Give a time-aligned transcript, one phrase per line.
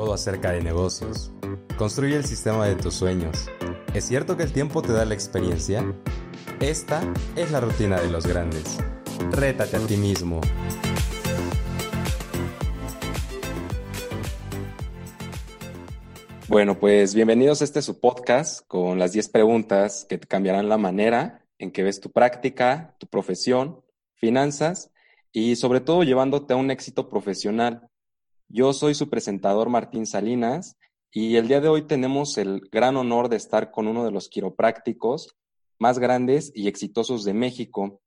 [0.00, 1.30] todo acerca de negocios.
[1.76, 3.50] Construye el sistema de tus sueños.
[3.92, 5.84] ¿Es cierto que el tiempo te da la experiencia?
[6.58, 7.02] Esta
[7.36, 8.78] es la rutina de los grandes.
[9.30, 10.40] Rétate a ti mismo.
[16.48, 20.78] Bueno, pues bienvenidos a este su podcast con las 10 preguntas que te cambiarán la
[20.78, 24.92] manera en que ves tu práctica, tu profesión, finanzas
[25.30, 27.89] y sobre todo llevándote a un éxito profesional.
[28.52, 30.76] Yo soy su presentador Martín Salinas
[31.12, 34.28] y el día de hoy tenemos el gran honor de estar con uno de los
[34.28, 35.36] quiroprácticos
[35.78, 38.00] más grandes y exitosos de México.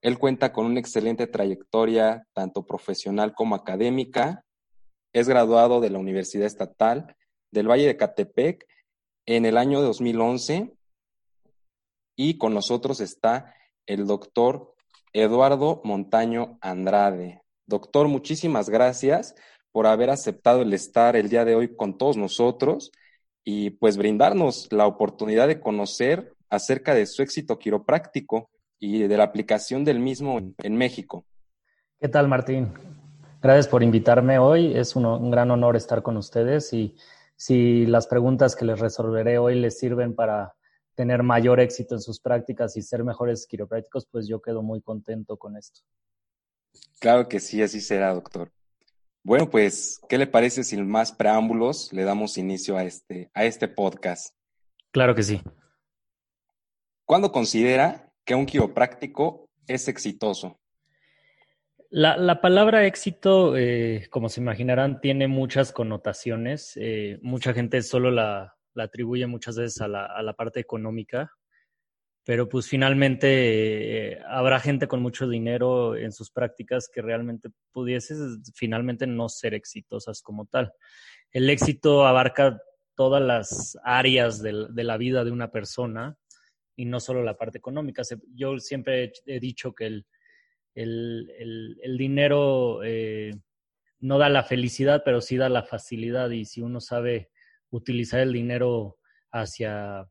[0.00, 4.44] Él cuenta con una excelente trayectoria, tanto profesional como académica.
[5.12, 7.16] Es graduado de la Universidad Estatal
[7.50, 8.64] del Valle de Catepec
[9.26, 10.72] en el año 2011
[12.14, 14.72] y con nosotros está el doctor
[15.12, 17.42] Eduardo Montaño Andrade.
[17.66, 19.34] Doctor, muchísimas gracias
[19.72, 22.90] por haber aceptado el estar el día de hoy con todos nosotros
[23.44, 29.24] y pues brindarnos la oportunidad de conocer acerca de su éxito quiropráctico y de la
[29.24, 31.24] aplicación del mismo en, México.
[31.98, 32.72] ¿Qué tal, Martín?
[33.42, 34.76] Gracias por invitarme hoy.
[34.76, 36.96] Es un, un, gran honor estar con ustedes y
[37.36, 40.54] si las preguntas que les resolveré hoy les sirven para
[40.94, 45.36] tener mayor éxito en sus prácticas y ser mejores quiroprácticos, pues yo quedo muy contento
[45.36, 45.80] con esto.
[46.98, 48.50] Claro que sí, así será, doctor.
[49.22, 53.68] Bueno, pues, ¿qué le parece sin más preámbulos le damos inicio a este, a este
[53.68, 54.34] podcast?
[54.92, 55.42] Claro que sí.
[57.04, 60.58] ¿Cuándo considera que un quiropráctico es exitoso?
[61.90, 66.78] La, la palabra éxito, eh, como se imaginarán, tiene muchas connotaciones.
[66.80, 71.32] Eh, mucha gente solo la, la, atribuye muchas veces a la, a la parte económica,
[72.30, 78.14] pero pues finalmente eh, habrá gente con mucho dinero en sus prácticas que realmente pudiese
[78.54, 80.72] finalmente no ser exitosas como tal.
[81.32, 82.62] El éxito abarca
[82.94, 86.16] todas las áreas de, la vida de una persona
[86.76, 88.04] y no solo la parte económica.
[88.32, 90.06] Yo siempre he dicho que el,
[90.76, 93.32] el, el, dinero eh,
[93.98, 97.32] no da la felicidad, pero sí da la facilidad y si uno sabe
[97.70, 98.98] utilizar el dinero
[99.32, 100.06] hacia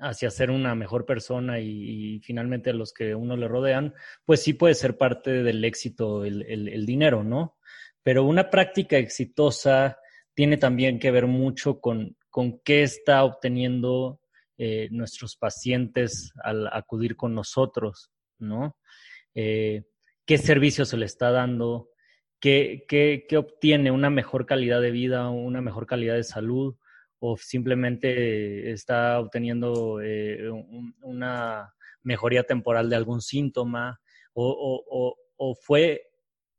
[0.00, 4.74] hacia ser una mejor persona y, finalmente los que uno le rodean, pues sí puede
[4.74, 7.56] ser parte del éxito el, el, dinero, ¿no?
[8.02, 9.98] Pero una práctica exitosa
[10.34, 14.20] tiene también que ver mucho con, con qué está obteniendo
[14.58, 18.76] eh, nuestros pacientes al acudir con nosotros, ¿no?
[19.34, 19.84] Eh,
[20.26, 21.90] qué servicio se le está dando,
[22.40, 26.76] qué, qué, qué obtiene una mejor calidad de vida, una mejor calidad de salud,
[27.20, 30.50] o simplemente está obteniendo eh,
[31.02, 34.00] una mejoría temporal de algún síntoma
[34.32, 35.16] o,
[35.62, 36.02] fue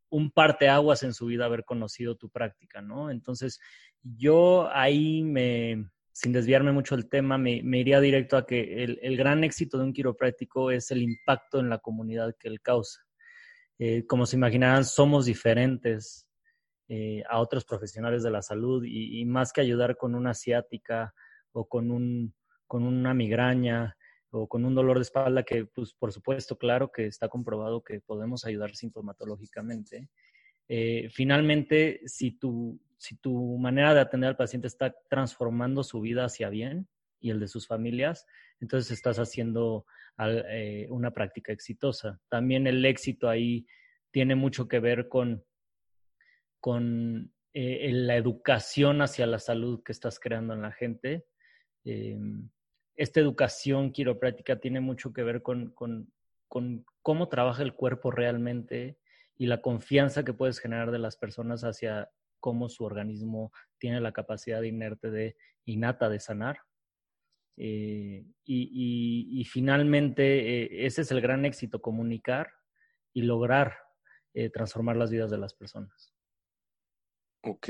[0.09, 3.11] un parteaguas en su vida haber conocido tu práctica, ¿no?
[3.11, 3.59] Entonces,
[4.03, 9.17] yo ahí me, sin desviarme mucho del tema, me, iría directo a que el, el,
[9.17, 12.99] gran éxito de un quiropráctico es el impacto en la comunidad que él causa.
[13.79, 16.27] Eh, como se imaginarán, somos diferentes,
[16.93, 21.13] eh, a otros profesionales de la salud y, más que ayudar con una ciática
[21.53, 22.33] o con, un,
[22.67, 23.95] con una migraña
[24.29, 28.01] o con un dolor de espalda que, pues, por supuesto, claro que está comprobado que
[28.01, 30.09] podemos ayudar sintomatológicamente.
[30.67, 36.25] Eh, finalmente, si tu, si tu manera de atender al paciente está transformando su vida
[36.25, 36.89] hacia bien
[37.21, 38.27] y el de sus familias,
[38.59, 39.85] entonces estás haciendo
[40.19, 42.19] eh, una práctica exitosa.
[42.27, 43.65] También el éxito ahí
[44.11, 45.45] tiene mucho que ver con
[46.61, 51.25] con eh, la educación hacia la salud que estás creando en la gente.
[51.83, 52.17] Eh,
[52.95, 55.73] esta educación quiropráctica tiene mucho que ver con,
[56.47, 58.99] cómo trabaja el cuerpo realmente
[59.37, 64.13] y la confianza que puedes generar de las personas hacia cómo su organismo tiene la
[64.13, 65.35] capacidad inerte de
[65.65, 66.59] innata de sanar.
[67.57, 72.51] Eh, y, finalmente ese es el gran éxito, comunicar
[73.13, 73.75] y lograr
[74.53, 76.10] transformar las vidas de las personas.
[77.43, 77.69] Ok.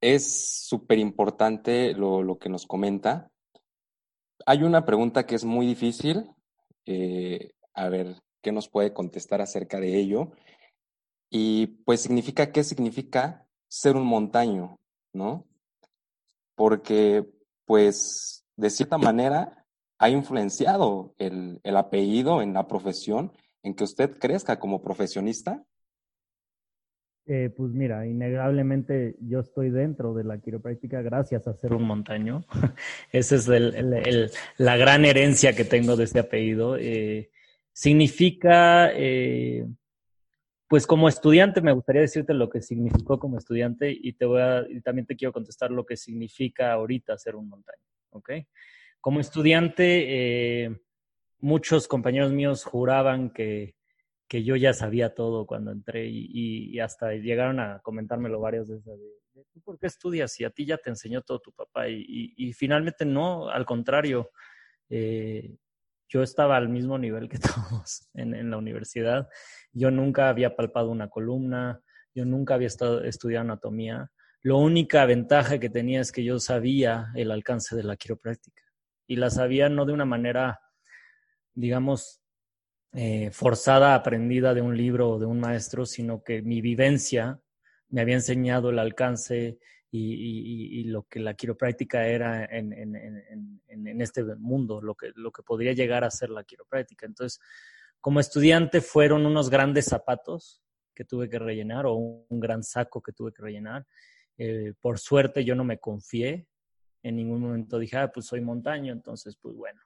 [0.00, 3.30] Es súper importante lo, lo, que nos comenta.
[4.44, 6.30] Hay una pregunta que es muy difícil.
[6.84, 10.32] Eh, a ver, ¿qué nos puede contestar acerca de ello?
[11.30, 14.78] Y pues significa, ¿qué significa ser un montaño?
[15.12, 15.46] ¿No?
[16.54, 17.26] Porque,
[17.64, 19.64] pues, de cierta manera,
[19.98, 23.32] ha influenciado el, el apellido en la profesión,
[23.62, 25.64] en que usted crezca como profesionista
[27.28, 32.44] eh, pues mira, innegablemente yo estoy dentro de la quiropráctica gracias a ser un montaño.
[33.12, 33.48] Esa es
[34.58, 36.76] la gran herencia que tengo de este apellido.
[36.76, 37.30] Eh,
[37.72, 39.66] significa eh,
[40.68, 44.64] pues como estudiante me gustaría decirte lo que significó como estudiante y te voy a,
[44.68, 48.30] y también te quiero contestar lo que significa ahorita ser un montaño, ¿ok?
[49.00, 50.80] Como estudiante,
[51.38, 53.75] muchos compañeros míos juraban que,
[54.28, 58.84] que, yo ya sabía todo cuando entré y, hasta llegaron a comentármelo varias veces.
[58.84, 60.38] De, ¿Por qué estudias?
[60.40, 61.88] Y a ti ya te enseñó todo tu papá.
[61.88, 64.30] Y, finalmente no, al contrario.
[64.88, 65.56] Eh,
[66.08, 67.38] yo estaba al mismo nivel que
[67.80, 69.28] todos en, en, la universidad.
[69.72, 71.80] Yo nunca había palpado una columna,
[72.14, 74.10] yo nunca había estado, estudiado anatomía.
[74.42, 78.62] La única ventaja que tenía es que yo sabía el alcance de la quiropráctica
[79.06, 80.60] y la sabía no de una manera,
[81.54, 82.22] digamos,
[82.98, 87.38] eh, forzada, aprendida de un libro o de un maestro, sino que mi vivencia
[87.90, 89.58] me había enseñado el alcance
[89.90, 96.04] y, lo que la quiropráctica era en, este mundo, lo que, lo que podría llegar
[96.04, 97.04] a ser la quiropráctica.
[97.04, 97.38] Entonces,
[98.00, 100.62] como estudiante fueron unos grandes zapatos
[100.94, 103.86] que tuve que rellenar o un, gran saco que tuve que rellenar.
[104.38, 106.48] Eh, por suerte yo no me confié,
[107.02, 109.82] en ningún momento dije, ah, pues soy montaño, entonces pues bueno,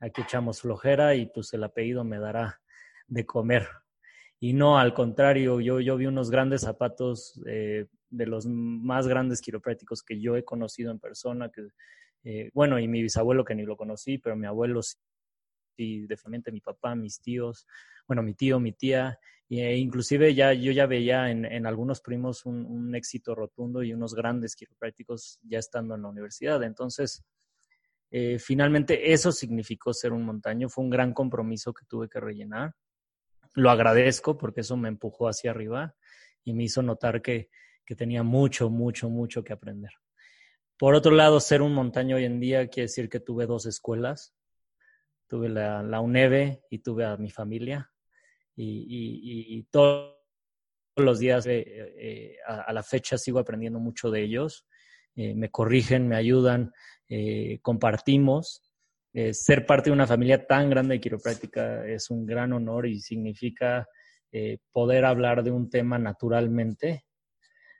[0.00, 2.60] aquí echamos flojera y pues el apellido me dará
[3.06, 3.68] de comer.
[4.40, 9.42] Y no, al contrario, yo, yo vi unos grandes zapatos eh, de los más grandes
[9.42, 11.68] quiroprácticos que yo he conocido en persona, que,
[12.24, 14.96] eh, bueno, y mi bisabuelo que ni lo conocí, pero mi abuelo sí,
[16.06, 17.66] definitivamente mi papá, mis tíos,
[18.06, 19.18] bueno, mi tío, mi tía,
[19.50, 23.92] e inclusive ya yo ya veía en, en algunos primos un, un, éxito rotundo y
[23.92, 26.62] unos grandes quiroprácticos ya estando en la universidad.
[26.62, 27.24] Entonces,
[28.10, 32.74] eh, finalmente eso significó ser un montaño, fue un gran compromiso que tuve que rellenar.
[33.54, 35.94] Lo agradezco porque eso me empujó hacia arriba
[36.44, 37.50] y me hizo notar que,
[37.84, 39.90] que tenía mucho, mucho, mucho que aprender.
[40.76, 44.34] Por otro lado, ser un montaño hoy en día quiere decir que tuve dos escuelas.
[45.28, 46.00] Tuve la, la
[46.70, 47.92] y tuve a mi familia.
[48.56, 50.16] Y, y, y todos
[50.96, 54.66] los días eh, eh, a, a, la fecha sigo aprendiendo mucho de ellos.
[55.20, 56.72] Eh, me corrigen, me ayudan,
[57.06, 58.62] eh, compartimos.
[59.12, 63.00] Eh, ser parte de una familia tan grande de quiropráctica es un gran honor y
[63.00, 63.86] significa
[64.70, 67.04] poder hablar de un tema naturalmente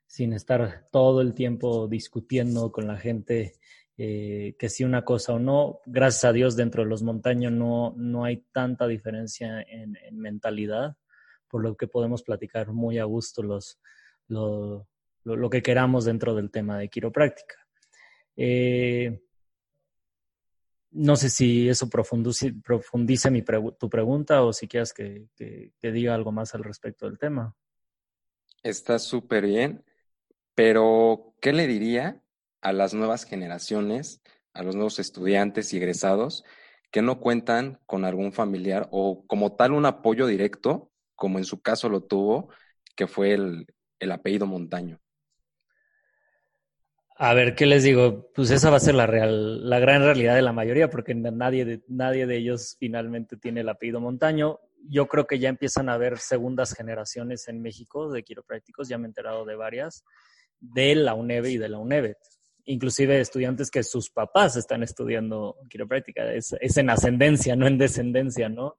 [0.05, 3.55] sin estar todo el tiempo discutiendo con la gente
[3.97, 5.79] que si una cosa o no.
[5.87, 10.97] Gracias a Dios dentro de los montaños no, no hay tanta diferencia en, en mentalidad,
[11.49, 13.79] por lo que podemos platicar muy a gusto los,
[14.27, 14.90] lo,
[15.25, 17.57] lo, que queramos dentro del tema de quiropráctica.
[18.37, 19.21] Eh,
[20.93, 22.53] no sé si eso profundice,
[23.79, 27.55] tu pregunta o si quieres que, que, que diga algo más al respecto del tema.
[28.63, 29.85] Está súper bien.
[30.55, 32.23] Pero, ¿qué le diría
[32.61, 36.45] a las nuevas generaciones, a los nuevos estudiantes y egresados
[36.91, 41.63] que no cuentan con algún familiar o como tal un apoyo directo, como en su
[41.63, 42.51] caso lo tuvo,
[42.97, 43.67] que fue el,
[44.01, 45.01] el apellido Montaño?
[47.23, 48.31] A ver, ¿qué les digo?
[48.35, 51.67] Pues esa va a ser la, real, la gran realidad de la mayoría, porque nadie
[51.67, 54.59] de, nadie de ellos finalmente tiene el apellido Montaño.
[54.89, 59.05] Yo creo que ya empiezan a haber segundas generaciones en México de quiroprácticos, ya me
[59.05, 60.03] he enterado de varias
[60.61, 62.17] de la UNEVE y de la UNEVE.
[62.65, 66.33] Inclusive estudiantes que sus papás están estudiando quiropráctica.
[66.33, 68.79] Es, es en ascendencia, no en descendencia, ¿no?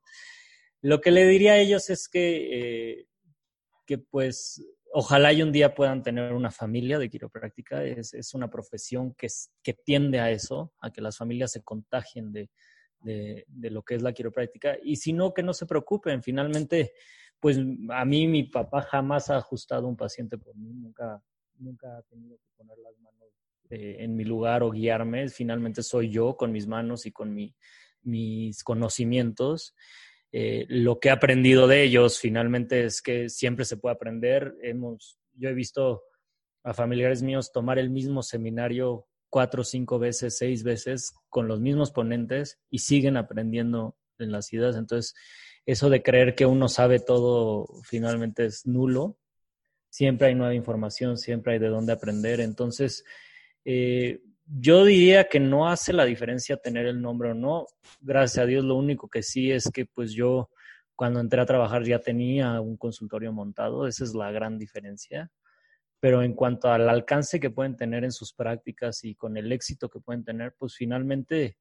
[0.81, 3.07] Lo que le diría a ellos es que, eh,
[3.85, 7.83] que pues ojalá y un día puedan tener una familia de quiropráctica.
[7.83, 11.63] Es, es una profesión que, es, que, tiende a eso, a que las familias se
[11.63, 12.49] contagien de,
[13.01, 14.77] de, lo que es la quiropráctica.
[14.83, 16.21] Y si no, que no se preocupen.
[16.21, 16.93] Finalmente,
[17.39, 17.57] pues
[17.89, 21.21] a mí mi papá jamás ha ajustado un paciente por mí, nunca,
[21.57, 23.29] nunca ha tenido que poner las manos
[23.69, 25.27] eh, en mi lugar o guiarme.
[25.29, 27.55] Finalmente soy yo con mis manos y con mi,
[28.03, 29.75] mis conocimientos.
[30.31, 34.55] Eh, lo que he aprendido de ellos finalmente es que siempre se puede aprender.
[34.61, 36.03] Hemos, yo he visto
[36.63, 41.91] a familiares míos tomar el mismo seminario cuatro, cinco veces, seis veces con los mismos
[41.91, 44.75] ponentes y siguen aprendiendo en las ideas.
[44.75, 45.15] Entonces,
[45.65, 49.17] eso de creer que uno sabe todo finalmente es nulo
[49.91, 52.39] siempre hay nueva información, siempre hay de dónde aprender.
[52.39, 53.03] Entonces,
[53.63, 54.21] eh,
[54.53, 57.67] yo diría que no hace la diferencia tener el nombre o no.
[58.01, 60.49] Gracias a Dios, lo único que sí es que pues yo
[60.95, 65.31] cuando entré a trabajar ya tenía un consultorio montado, esa es la gran diferencia.
[65.99, 69.89] Pero en cuanto al alcance que pueden tener en sus prácticas y con el éxito
[69.89, 71.57] que pueden tener, pues finalmente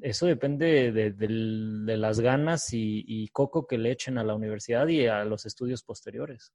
[0.00, 5.06] eso depende de, las ganas y, y coco que le echen a la universidad y
[5.06, 6.52] a los estudios posteriores.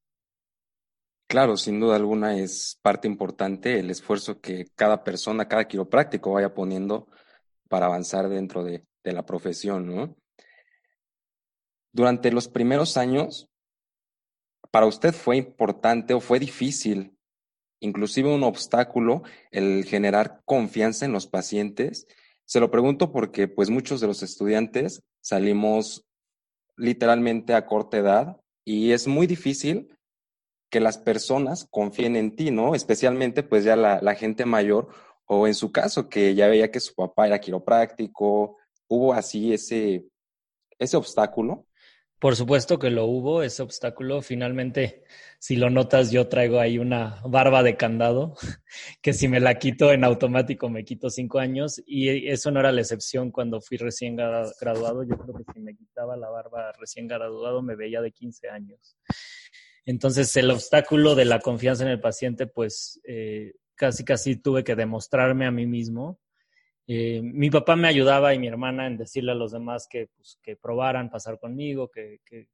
[1.27, 6.53] Claro, sin duda alguna es parte importante el esfuerzo que cada persona, cada quiropráctico vaya
[6.53, 7.09] poniendo
[7.67, 10.17] para avanzar dentro de, la profesión, ¿no?
[11.93, 13.47] Durante los primeros años,
[14.69, 17.17] para usted fue importante o fue difícil,
[17.79, 22.05] inclusive un obstáculo, el generar confianza en los pacientes?
[22.43, 26.05] Se lo pregunto porque pues muchos de los estudiantes salimos
[26.75, 29.96] literalmente a corta edad y es muy difícil
[30.69, 32.75] que las personas confíen en ti, ¿no?
[32.75, 34.89] Especialmente pues ya la, gente mayor
[35.25, 38.57] o en su caso que ya veía que su papá era quiropráctico,
[38.87, 40.05] hubo así ese,
[40.79, 41.65] ese obstáculo.
[42.19, 44.23] Por supuesto que lo hubo, ese obstáculo.
[44.23, 45.03] Finalmente,
[45.37, 48.33] si lo notas, yo traigo ahí una barba de candado,
[49.03, 51.81] que si me la quito en automático me quito cinco años.
[51.85, 55.03] Y eso no era la excepción cuando fui recién graduado.
[55.03, 58.97] Yo creo que si me quitaba la barba recién graduado me veía de 15 años.
[59.87, 64.75] Entonces, el obstáculo de la confianza en el paciente, pues eh, casi, casi tuve que
[64.75, 66.19] demostrarme a mí mismo.
[66.87, 70.39] Eh, mi papá me ayudaba y mi hermana en decirle a los demás que, pues,
[70.43, 72.49] que probaran pasar conmigo, que, que,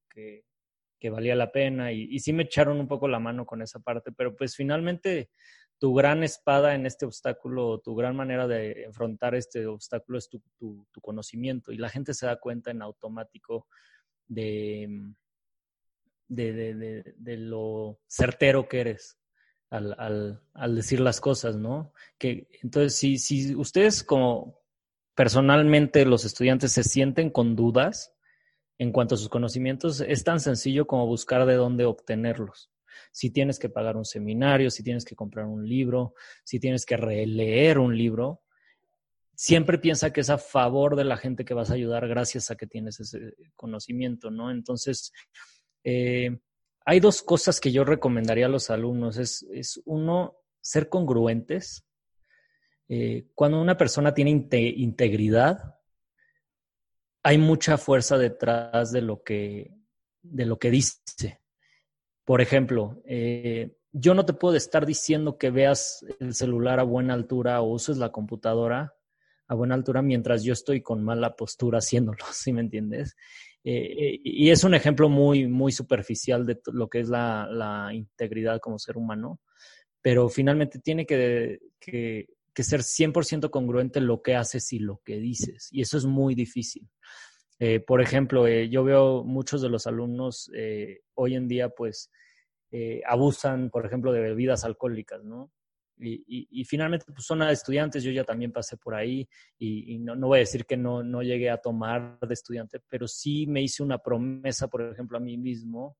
[1.00, 1.92] que, valía la pena.
[1.92, 5.32] Y, y, sí me echaron un poco la mano con esa parte, pero pues finalmente
[5.80, 10.40] tu gran espada en este obstáculo, tu gran manera de enfrentar este obstáculo es tu,
[10.60, 11.72] tu conocimiento.
[11.72, 13.68] Y la gente se da cuenta en automático
[14.28, 15.14] de,
[16.36, 19.18] de, de, de lo certero que eres
[19.70, 21.94] al, al, al, decir las cosas, ¿no?
[22.18, 24.62] Que, entonces, si, si ustedes como
[25.16, 28.14] personalmente los estudiantes se sienten con dudas
[28.78, 32.72] en cuanto a sus conocimientos, es tan sencillo como buscar de dónde obtenerlos.
[33.12, 36.14] Si tienes que pagar un seminario, si tienes que comprar un libro,
[36.44, 38.44] si tienes que releer un libro,
[39.36, 42.56] siempre piensa que es a favor de la gente que vas a ayudar gracias a
[42.56, 44.52] que tienes ese conocimiento, ¿no?
[44.52, 45.12] Entonces,
[45.84, 46.40] eh,
[46.86, 49.18] hay dos cosas que yo recomendaría a los alumnos.
[49.18, 51.86] Es, uno, ser congruentes.
[52.90, 55.80] Eh, cuando una persona tiene integridad,
[57.24, 59.74] hay mucha fuerza detrás de lo que,
[60.22, 61.42] de lo que dice.
[62.26, 67.14] Por ejemplo, eh, yo no te puedo estar diciendo que veas el celular a buena
[67.14, 68.96] altura o uses la computadora
[69.48, 73.16] a buena altura mientras yo estoy con mala postura haciéndolo, ¿sí me entiendes?
[73.64, 78.78] Eh, y es un ejemplo muy, muy superficial de lo que es la, integridad como
[78.78, 79.40] ser humano,
[80.02, 85.18] pero finalmente tiene que, que, que ser 100% congruente lo que haces y lo que
[85.18, 86.90] dices, y eso es muy difícil.
[87.60, 92.12] Eh, por ejemplo, eh, yo veo muchos de los alumnos eh, hoy en día, pues,
[92.72, 95.52] eh, abusan, por ejemplo, de bebidas alcohólicas, ¿no?
[95.96, 100.38] Y, finalmente pues son estudiantes, yo ya también pasé por ahí y, no, no, voy
[100.38, 104.00] a decir que no, no llegué a tomar de estudiante, pero sí me hice una
[104.00, 105.98] promesa, por ejemplo, a mí mismo,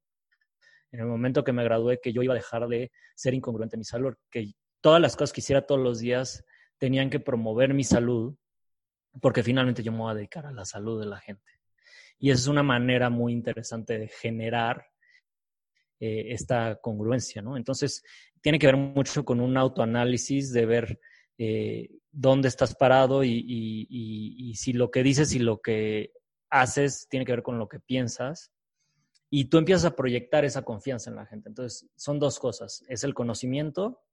[0.92, 3.80] en el momento que me gradué, que yo iba a dejar de ser incongruente en
[3.80, 6.44] mi salud, que todas las cosas que hiciera todos los días
[6.78, 8.36] tenían que promover mi salud,
[9.22, 11.52] porque finalmente yo me voy a dedicar a la salud de la gente.
[12.20, 14.86] Y esa es una manera muy interesante de generar
[16.00, 17.56] eh, esta congruencia, ¿no?
[17.56, 18.04] Entonces,
[18.44, 21.00] tiene que ver mucho con un autoanálisis de ver
[21.38, 26.12] eh, dónde estás parado y, si lo que dices y lo que
[26.50, 28.52] haces tiene que ver con lo que piensas.
[29.30, 31.48] Y tú empiezas a proyectar esa confianza en la gente.
[31.48, 32.84] Entonces, son dos cosas.
[32.90, 34.04] Es el conocimiento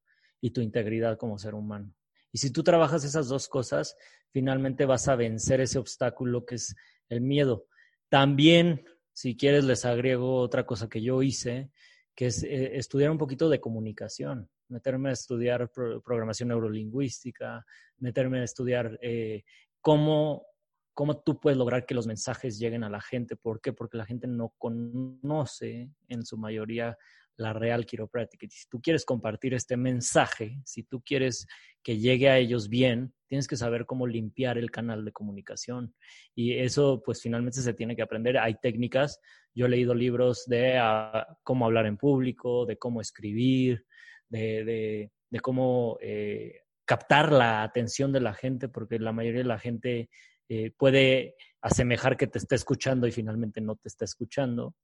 [0.41, 1.93] y tu integridad como ser humano.
[2.33, 3.97] Y si tú trabajas esas dos cosas,
[4.31, 6.77] finalmente vas a vencer ese obstáculo que es
[7.09, 7.67] el miedo.
[8.09, 11.73] También, si quieres, les agrego otra cosa que yo hice,
[12.21, 17.65] que es eh, estudiar un poquito de comunicación, meterme a estudiar programación neurolingüística,
[17.97, 19.45] meterme a estudiar eh,
[19.81, 20.45] cómo,
[20.93, 23.37] cómo tú puedes lograr que los mensajes lleguen a la gente.
[23.37, 23.73] ¿Por qué?
[23.73, 26.95] Porque la gente no conoce en su mayoría
[27.41, 28.47] la real quiropráctica.
[28.47, 31.47] Y si tú quieres compartir este mensaje, si tú quieres
[31.83, 35.95] que llegue a ellos bien, tienes que saber cómo limpiar el canal de comunicación.
[36.35, 38.39] Y eso, pues finalmente se tiene que aprender.
[38.39, 39.21] Hay técnicas.
[39.55, 43.87] Yo he leído libros de ah, cómo hablar en público, de cómo escribir,
[44.29, 45.11] de,
[45.43, 50.11] cómo eh, captar la atención de la gente, porque la mayoría de la gente
[50.49, 54.75] eh, puede asemejar que te está escuchando y finalmente no te está escuchando.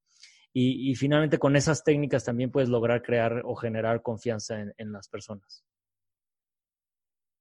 [0.58, 5.62] Y, finalmente con esas técnicas también puedes lograr crear o generar confianza en, las personas.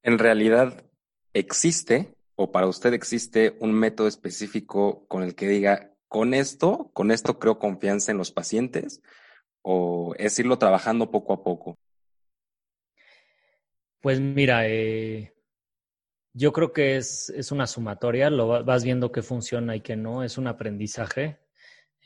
[0.03, 0.84] En realidad,
[1.34, 7.10] ¿existe o para usted existe un método específico con el que diga, con esto, con
[7.10, 9.01] esto creo confianza en los pacientes?
[9.62, 11.77] ¿O es irlo trabajando poco a poco?
[14.01, 15.34] Pues mira, eh,
[16.34, 20.22] yo creo que es, es, una sumatoria, lo vas viendo que funciona y que no,
[20.22, 21.44] es un aprendizaje.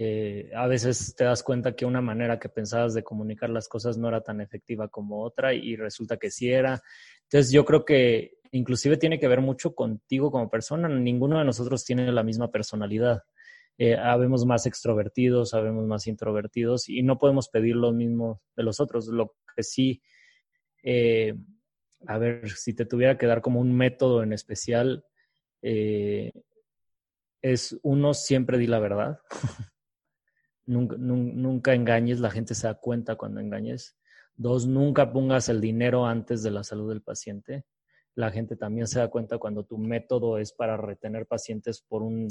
[0.01, 3.97] Eh, a veces te das cuenta que una manera que pensabas de comunicar las cosas
[3.97, 6.81] no era tan efectiva como otra y resulta que sí era.
[7.23, 10.87] Entonces yo creo que inclusive tiene que ver mucho contigo como persona.
[10.87, 13.23] Ninguno de nosotros tiene la misma personalidad.
[13.77, 18.79] eh, habemos más extrovertidos, habemos más introvertidos y no podemos pedir lo mismo de los
[18.79, 19.07] otros.
[19.07, 20.01] Lo que sí,
[20.83, 21.35] eh,
[22.07, 25.05] a ver, si te tuviera que dar como un método en especial,
[25.61, 26.31] eh,
[27.41, 29.19] es uno, siempre di la verdad.
[30.69, 33.97] nunca, nunca engañes, la gente se da cuenta cuando engañes.
[34.35, 37.65] Dos, nunca pongas el dinero antes de la salud del paciente.
[38.15, 42.27] La gente también se da cuenta cuando tu método es para retener pacientes por un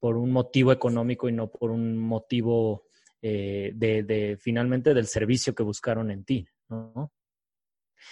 [0.00, 2.86] por un motivo económico y no por un motivo
[3.22, 7.12] eh, de, finalmente del servicio que buscaron en ti, ¿no?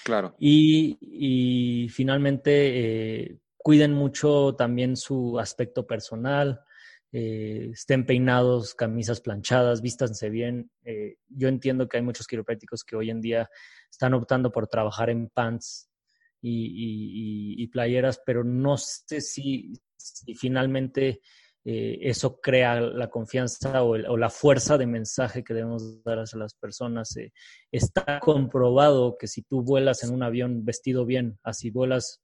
[0.05, 0.37] Claro.
[0.39, 6.61] Y, finalmente eh, cuiden mucho también su aspecto personal,
[7.13, 10.71] eh, estén peinados, camisas planchadas, vístanse bien.
[11.29, 13.49] yo entiendo que hay muchos quiroprácticos que hoy en día
[13.91, 15.89] están optando por trabajar en pants
[16.41, 19.73] y, playeras, pero no sé si,
[20.37, 21.21] finalmente
[21.65, 26.55] eh, eso crea la confianza o, la fuerza de mensaje que debemos dar a las
[26.55, 27.17] personas.
[27.17, 27.33] Eh,
[27.71, 32.23] está comprobado que si tú vuelas en un avión vestido bien, así vuelas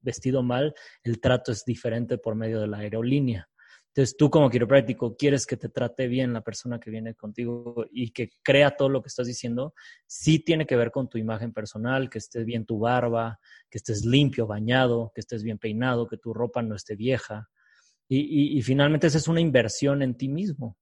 [0.00, 3.48] vestido mal, el trato es diferente por medio de la aerolínea.
[3.98, 8.12] Entonces tú como quiropráctico quieres que te trate bien la persona que viene contigo y
[8.12, 9.74] que crea todo lo que estás diciendo,
[10.06, 14.04] sí tiene que ver con tu imagen personal, que estés bien tu barba, que estés
[14.04, 17.48] limpio, bañado, que estés bien peinado, que tu ropa no esté vieja,
[18.08, 20.78] y, finalmente esa es una inversión en ti mismo.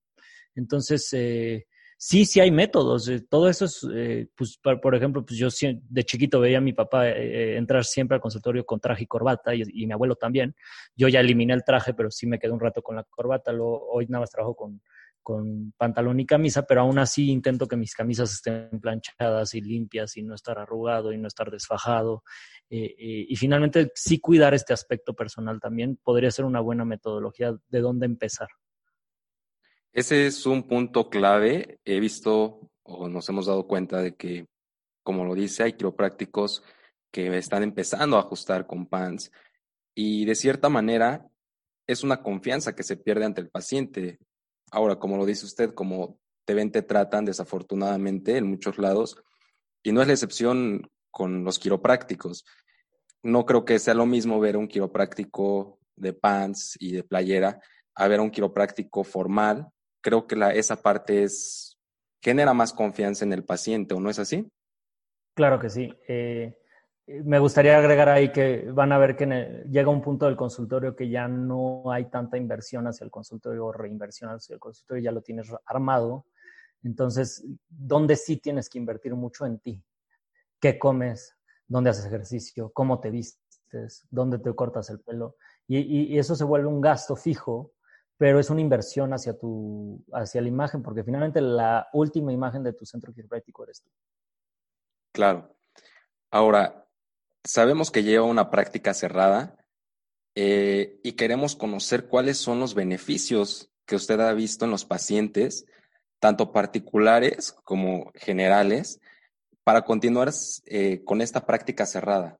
[0.53, 1.65] Entonces, eh,
[1.97, 3.09] sí, sí hay métodos.
[3.09, 6.73] Eh, todo eso es, eh, pues, por, ejemplo, pues yo de chiquito veía a mi
[6.73, 10.55] papá entrar siempre al consultorio con traje y corbata y, mi abuelo también.
[10.95, 13.51] Yo ya eliminé el traje, pero sí me quedé un rato con la corbata.
[13.59, 14.81] hoy nada más trabajo con,
[15.27, 20.15] con pantalón y camisa, pero aún así intento que mis camisas estén planchadas y limpias
[20.15, 22.23] y no estar arrugado y no estar desfajado.
[22.69, 27.53] Eh, eh, y finalmente, sí cuidar este aspecto personal también podría ser una buena metodología
[27.67, 28.47] de dónde empezar.
[29.93, 31.79] Ese es un punto clave.
[31.85, 34.47] He visto o nos hemos dado cuenta de que,
[35.03, 36.63] como lo dice, hay quiroprácticos
[37.11, 39.31] que están empezando a ajustar con PANS
[39.95, 41.25] y de cierta manera
[41.87, 44.19] es una confianza que se pierde ante el paciente.
[44.71, 49.17] Ahora, como lo dice usted, como te ven, te tratan desafortunadamente en muchos lados,
[49.83, 52.45] y no es la excepción con los quiroprácticos.
[53.23, 57.59] No creo que sea lo mismo ver un quiropráctico de pants y de playera
[57.95, 59.67] a ver un quiropráctico formal.
[60.07, 61.77] Creo que esa parte es
[62.21, 64.49] genera más confianza en el paciente, ¿o no es así?
[65.33, 65.93] Claro que sí.
[66.07, 66.57] Eh,
[67.25, 71.09] me gustaría agregar ahí que van a ver que llega un punto del consultorio que
[71.09, 75.21] ya no hay tanta inversión hacia el consultorio o reinversión hacia el consultorio, ya lo
[75.21, 76.25] tienes armado.
[76.83, 79.83] Entonces, ¿dónde sí tienes que invertir mucho en ti?
[80.61, 81.35] ¿Qué comes?
[81.67, 82.71] ¿Dónde haces ejercicio?
[82.71, 84.07] ¿Cómo te vistes?
[84.09, 85.35] ¿Dónde te cortas el pelo?
[85.67, 87.73] Y, eso se vuelve un gasto fijo,
[88.17, 92.73] pero es una inversión hacia, tu, hacia la imagen, porque finalmente la última imagen de
[92.73, 93.91] tu centro quiropráctico eres tú.
[95.13, 95.55] Claro.
[96.31, 96.87] Ahora,
[97.43, 99.55] sabemos que lleva una práctica cerrada
[100.35, 105.65] eh, y queremos conocer cuáles son los beneficios que usted ha visto en los pacientes,
[106.19, 108.99] tanto particulares como generales,
[109.63, 110.31] para continuar
[110.65, 112.39] eh, con esta práctica cerrada.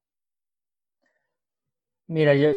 [2.07, 2.51] Mira, yo,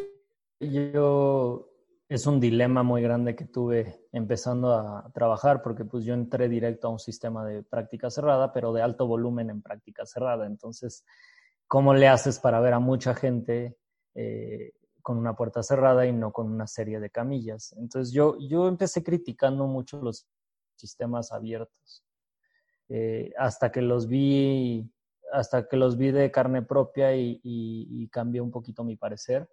[0.60, 1.69] yo
[2.10, 6.88] es un dilema muy grande que tuve empezando a trabajar porque pues yo entré directo
[6.88, 10.44] a un sistema de práctica cerrada, pero de alto volumen en práctica cerrada.
[10.46, 11.04] Entonces,
[11.70, 13.78] ¿Cómo le haces para ver a mucha gente
[14.16, 17.76] eh, con una puerta cerrada y no con una serie de camillas?
[17.78, 20.26] Entonces yo, yo empecé criticando mucho los
[20.74, 22.04] sistemas abiertos.
[22.88, 24.90] Eh, hasta que los vi
[25.32, 29.48] hasta que los vi de carne propia y, y, cambió un poquito mi parecer.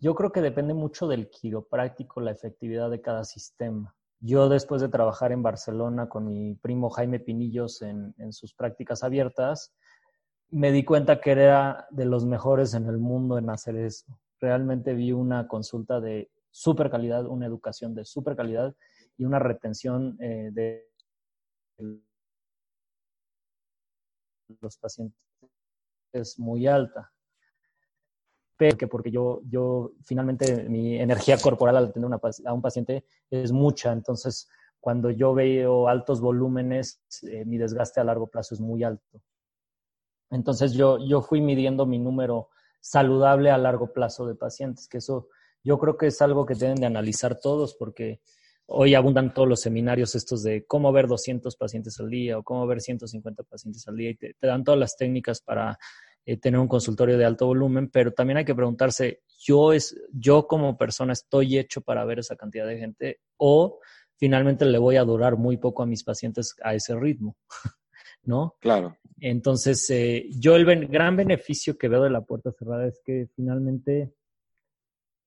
[0.00, 3.96] Yo creo que depende mucho del quiropráctico, la efectividad de cada sistema.
[4.20, 9.74] Yo después de trabajar en Barcelona con mi primo Jaime Pinillos en, sus prácticas abiertas,
[10.50, 14.06] me di cuenta que era de los mejores en el mundo en hacer eso.
[14.40, 18.74] Realmente vi una consulta de super calidad, una educación de super calidad
[19.16, 20.88] y una retención eh, de
[24.60, 25.18] los pacientes
[26.12, 27.12] es muy alta.
[28.58, 32.10] Pero que porque yo, yo finalmente mi energía corporal al atender
[32.44, 34.48] a un paciente es mucha, entonces
[34.80, 39.22] cuando yo veo altos volúmenes, eh, mi desgaste a largo plazo es muy alto.
[40.30, 45.28] Entonces yo, yo fui midiendo mi número saludable a largo plazo de pacientes, que eso
[45.64, 48.20] yo creo que es algo que deben de analizar todos porque
[48.66, 52.66] hoy abundan todos los seminarios estos de cómo ver 200 pacientes al día o cómo
[52.66, 55.78] ver 150 pacientes al día y te, dan todas las técnicas para
[56.28, 60.46] eh, tener un consultorio de alto volumen, pero también hay que preguntarse, ¿yo, es, yo
[60.46, 63.80] como persona estoy hecho para ver esa cantidad de gente o
[64.18, 67.38] finalmente le voy a durar muy poco a mis pacientes a ese ritmo?
[68.24, 68.56] ¿No?
[68.60, 68.98] Claro.
[69.18, 74.12] Entonces, eh, yo el gran beneficio que veo de la puerta cerrada es que finalmente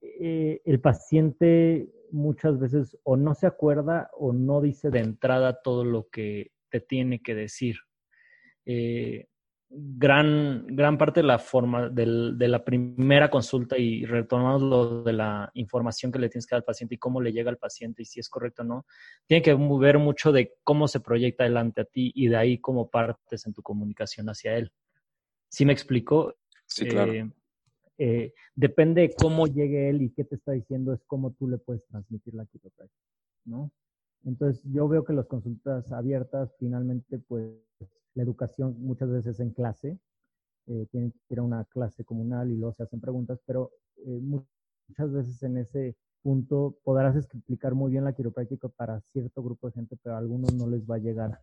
[0.02, 5.84] eh, el paciente muchas veces o no se acuerda o no dice de entrada todo
[5.84, 7.78] lo que te tiene que decir.
[8.68, 9.30] Eh,
[9.74, 15.50] gran, gran parte de la forma de la primera consulta y retomamos lo de la
[15.54, 18.06] información que le tienes que dar al paciente y cómo le llega al paciente y
[18.06, 18.86] si es correcto o no,
[19.28, 22.90] tiene que ver mucho de cómo se proyecta delante a ti y de ahí cómo
[22.90, 24.72] partes en tu comunicación hacia él.
[25.50, 26.36] ¿Sí me explico?
[26.66, 27.14] Sí, claro.
[27.14, 27.32] Eh,
[27.98, 31.58] eh, depende de cómo llegue él y qué te está diciendo, es cómo tú le
[31.58, 33.06] puedes transmitir la quiropráctica,
[33.46, 33.72] ¿no?
[34.26, 37.54] Entonces, yo veo que las consultas abiertas, finalmente, pues,
[38.16, 40.00] la educación muchas veces en clase,
[40.68, 43.72] eh, tienen que ir a una clase comunal y luego se hacen preguntas, pero
[44.06, 49.68] eh, muchas veces en ese punto podrás explicar muy bien la quiropráctica para cierto grupo
[49.68, 51.40] de gente, pero a algunos no les va a llegar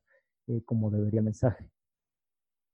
[0.47, 1.69] eh, como debería el mensaje.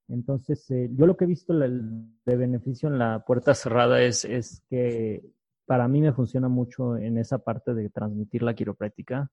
[0.09, 5.25] Entonces, yo lo que he visto de beneficio en la puerta cerrada es, es que
[5.65, 9.31] para mí me funciona mucho en esa parte de transmitir la quiropráctica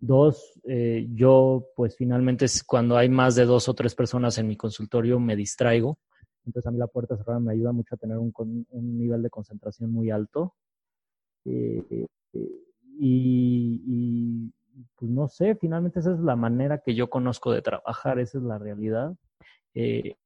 [0.00, 4.56] Dos, eh, yo pues finalmente cuando hay más de dos o tres personas en mi
[4.56, 5.98] consultorio me distraigo.
[6.46, 8.32] Entonces a mí la puerta cerrada me ayuda mucho a tener un,
[8.70, 10.54] un nivel de concentración muy alto.
[11.44, 12.62] Eh, eh,
[13.00, 14.50] y,
[14.96, 18.44] pues no sé, finalmente esa es la manera que yo conozco de trabajar, esa es
[18.44, 19.14] la realidad.
[19.74, 20.16] Eh,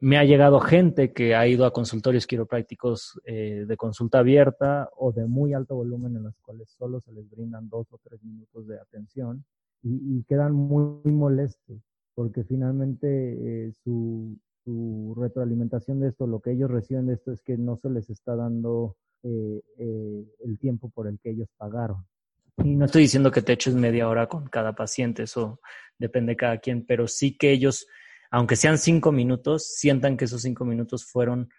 [0.00, 5.12] me ha llegado gente que ha ido a consultorios quiroprácticos eh, de consulta abierta o
[5.12, 8.66] de muy alto volumen en los cuales solo se les brindan dos o tres minutos
[8.66, 9.44] de atención
[9.82, 11.78] y, quedan muy, molestos
[12.14, 14.38] porque finalmente eh, su,
[15.16, 18.36] retroalimentación de esto, lo que ellos reciben de esto es que no se les está
[18.36, 22.06] dando eh, el tiempo por el que ellos pagaron.
[22.62, 25.60] Y no estoy diciendo que te eches media hora con cada paciente, eso
[25.98, 27.86] depende de cada quien, pero sí que ellos
[28.30, 31.50] aunque sean cinco minutos, sientan que esos cinco minutos fueron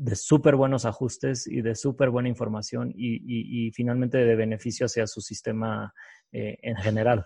[0.00, 5.22] de súper buenos ajustes y de súper buena información y, finalmente de beneficio hacia su
[5.22, 5.94] sistema
[6.30, 7.24] eh, en general.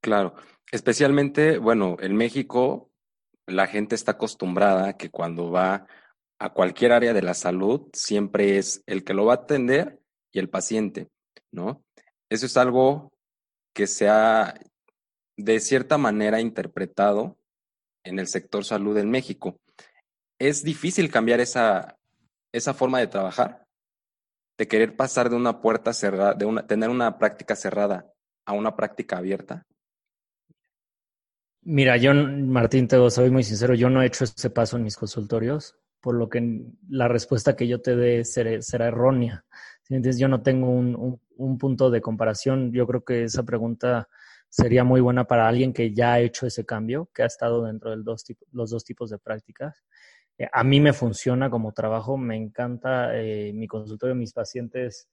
[0.00, 0.34] Claro,
[0.72, 2.90] especialmente, bueno, en México
[3.46, 5.86] la gente está acostumbrada que cuando va
[6.40, 10.00] a cualquier área de la salud, siempre es el que lo va a atender
[10.32, 11.08] y el paciente,
[11.52, 11.84] ¿no?
[12.28, 13.12] Eso es algo
[13.72, 14.54] que se ha
[15.36, 17.38] de cierta manera interpretado
[18.04, 19.58] en el sector salud en México.
[20.38, 21.98] ¿Es difícil cambiar esa,
[22.52, 23.64] esa forma de trabajar?
[24.58, 28.12] De querer pasar de una puerta cerrada, de una, tener una práctica cerrada
[28.44, 29.66] a una práctica abierta?
[31.64, 34.96] Mira, yo, Martín, te soy muy sincero, yo no he hecho ese paso en mis
[34.96, 39.44] consultorios, por lo que la respuesta que yo te dé será, errónea.
[39.88, 42.72] Entonces, yo no tengo un, un, punto de comparación.
[42.72, 44.08] Yo creo que esa pregunta
[44.52, 47.90] sería muy buena para alguien que ya ha hecho ese cambio, que ha estado dentro
[47.90, 49.82] de los dos tipos de prácticas.
[50.36, 55.08] Eh, a mí me funciona como trabajo, me encanta eh, mi consultorio, mis pacientes.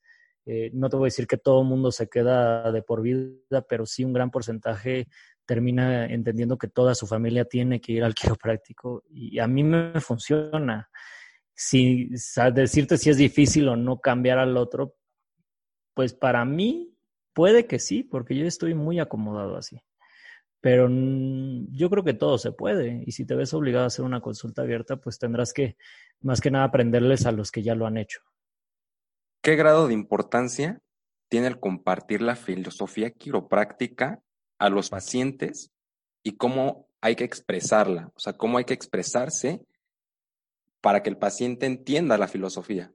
[0.45, 3.61] Eh, no te voy a decir que todo el mundo se queda de por vida,
[3.69, 5.07] pero sí un gran porcentaje
[5.45, 10.01] termina entendiendo que toda su familia tiene que ir al quiropráctico y a mí me
[10.01, 10.89] funciona.
[11.55, 12.09] Si
[12.53, 14.97] decirte si es difícil o no cambiar al otro,
[15.93, 16.98] pues para mí
[17.39, 19.81] Puede que sí, porque yo estoy muy acomodado así.
[20.59, 20.89] Pero
[21.71, 23.01] yo creo que todo se puede.
[23.05, 25.77] Y si te ves obligado a hacer una consulta abierta, pues tendrás que,
[26.19, 28.19] más que nada, aprenderles a los que ya lo han hecho.
[29.41, 30.81] ¿Qué grado de importancia
[31.29, 34.21] tiene el compartir la filosofía quiropráctica
[34.57, 35.71] a los pacientes
[36.21, 38.11] y cómo hay que expresarla?
[38.15, 39.61] O sea, cómo hay que expresarse
[40.81, 42.91] para que el paciente entienda la filosofía.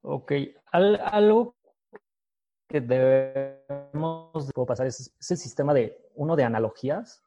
[0.00, 0.32] Ok,
[0.72, 1.59] algo
[2.70, 7.20] que debemos pasar es, el sistema de uno de analogías,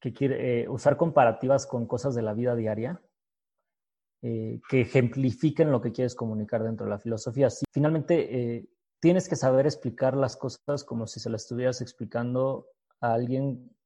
[0.00, 3.00] que quiere eh, usar comparativas con cosas de la vida diaria,
[4.22, 7.48] eh, que ejemplifiquen lo que quieres comunicar dentro de la filosofía.
[7.70, 12.68] finalmente, eh, tienes que saber explicar las cosas como si se las estuvieras explicando
[13.00, 13.76] a alguien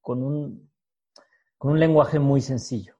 [0.00, 0.70] con, un,
[1.58, 2.96] con un lenguaje muy sencillo.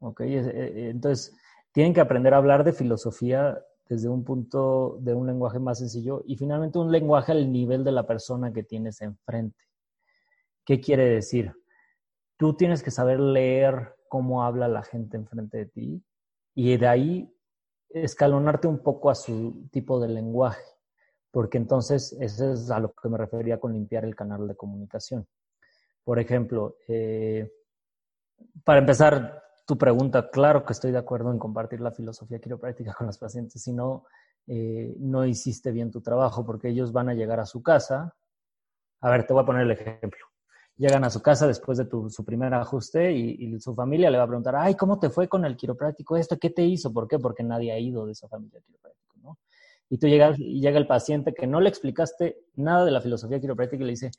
[0.00, 1.34] Entonces,
[1.72, 6.22] tienen que aprender a hablar de filosofía desde un punto de un lenguaje más sencillo
[6.26, 9.64] y finalmente un lenguaje al nivel de la persona que tienes enfrente.
[10.64, 11.52] ¿Qué quiere decir?
[12.36, 16.04] Tú tienes que saber leer cómo habla la gente enfrente de ti
[16.54, 17.32] y de ahí
[17.90, 20.64] escalonarte un poco a su tipo de lenguaje,
[21.30, 25.26] porque entonces eso es a lo que me refería con limpiar el canal de comunicación.
[26.02, 27.52] Por ejemplo, eh,
[28.64, 33.08] para empezar tu pregunta, claro que estoy de acuerdo en compartir la filosofía quiropráctica con
[33.08, 34.04] los pacientes, si no,
[34.46, 38.14] eh, no hiciste bien tu trabajo porque ellos van a llegar a su casa.
[39.00, 40.24] A ver, te voy a poner el ejemplo.
[40.76, 44.28] Llegan a su casa después de su primer ajuste y, su familia le va a
[44.28, 46.38] preguntar, ay, ¿cómo te fue con el quiropráctico esto?
[46.38, 46.92] ¿Qué te hizo?
[46.92, 47.18] ¿Por qué?
[47.18, 49.38] Porque nadie ha ido de esa familia quiropráctica, ¿no?
[49.88, 53.40] Y tú llegas y llega el paciente que no le explicaste nada de la filosofía
[53.40, 54.10] quiropráctica y le dice,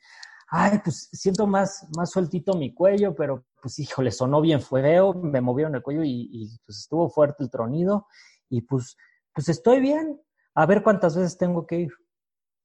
[0.48, 5.40] ay, pues siento más, más sueltito mi cuello, pero pues híjole, sonó bien feo, me
[5.40, 8.06] movieron el cuello y, y pues estuvo fuerte el tronido
[8.48, 8.96] y pues
[9.38, 10.20] pues estoy bien,
[10.56, 11.92] a ver cuántas veces tengo que ir.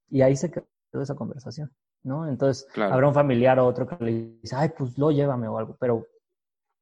[0.10, 0.66] Y ahí se quedó
[1.04, 2.28] esa conversación, ¿no?
[2.28, 5.78] Entonces, habrá un familiar o otro que le dice, ay, pues lo llévame o algo,
[5.80, 6.08] pero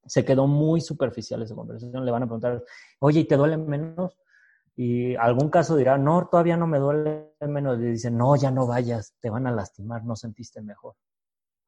[0.06, 2.06] se quedó muy superficial esa conversación.
[2.06, 2.64] Le van a preguntar,
[3.00, 4.18] oye, ¿y te duele menos?
[4.78, 7.78] Y algún caso dirá, no, todavía no me duele menos.
[7.78, 10.96] Le dicen, no, ya no vayas, te van a lastimar, no sentiste mejor.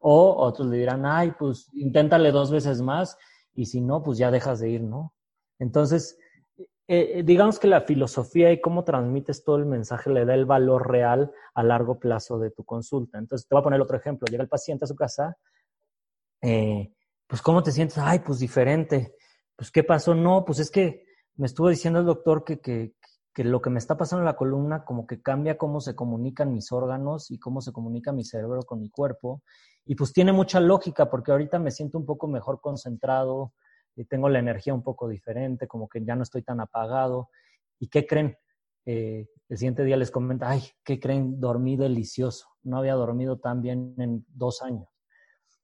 [0.05, 3.17] O otros le dirán, ay, pues inténtale dos veces más
[3.55, 5.13] y si no, pues ya dejas de ir, ¿no?
[5.59, 6.17] Entonces,
[6.57, 10.45] eh, eh, digamos que la filosofía y cómo transmites todo el mensaje le da el
[10.45, 13.17] valor real a largo plazo de tu consulta.
[13.17, 14.27] Entonces, te voy a poner otro ejemplo.
[14.29, 15.37] Llega el paciente a su casa,
[16.41, 16.91] eh,
[17.25, 17.97] pues, ¿cómo te sientes?
[17.97, 19.15] Ay, pues diferente.
[19.55, 20.13] Pues, ¿qué pasó?
[20.13, 22.93] No, pues es que me estuvo diciendo el doctor que, que,
[23.33, 26.53] que lo que me está pasando en la columna como que cambia cómo se comunican
[26.53, 29.41] mis órganos y cómo se comunica mi cerebro con mi cuerpo.
[29.85, 33.53] Y pues tiene mucha lógica porque ahorita me siento un poco mejor concentrado,
[33.95, 37.29] y tengo la energía un poco diferente, como que ya no estoy tan apagado.
[37.79, 38.37] ¿Y qué creen?
[38.85, 41.39] Eh, el siguiente día les comenta, ay, ¿qué creen?
[41.39, 42.47] Dormí delicioso.
[42.63, 44.87] No había dormido tan bien en dos años.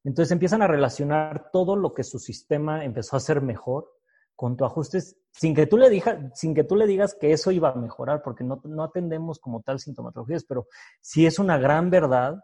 [0.03, 3.89] Entonces empiezan a relacionar todo lo que su sistema empezó a hacer mejor
[4.36, 7.51] con tu ajustes, sin que tú le, digas, sin que tú le digas que eso
[7.51, 10.67] iba a mejorar, porque no, no atendemos como tal sintomatologías, pero
[11.01, 12.39] sí es una gran verdad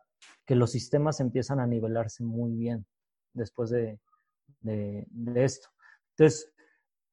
[0.46, 2.86] que los sistemas empiezan a nivelarse muy bien
[3.34, 4.00] después de,
[4.62, 5.06] de,
[5.36, 5.70] esto.
[6.12, 6.52] Entonces,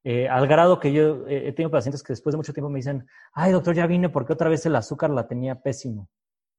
[0.04, 2.78] eh, al grado que yo eh, he tenido pacientes que después de mucho tiempo me
[2.78, 6.08] dicen, ay doctor, ya vine porque otra vez el azúcar la tenía pésimo.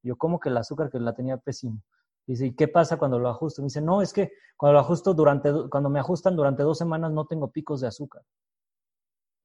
[0.02, 1.82] Yo, ¿cómo que el azúcar que la tenía pésimo?
[2.26, 3.62] Dice, ¿y qué pasa cuando lo ajusto?
[3.62, 7.12] Me dice, no, es que cuando lo ajusto durante, cuando me ajustan durante dos semanas
[7.12, 8.22] no tengo picos de azúcar.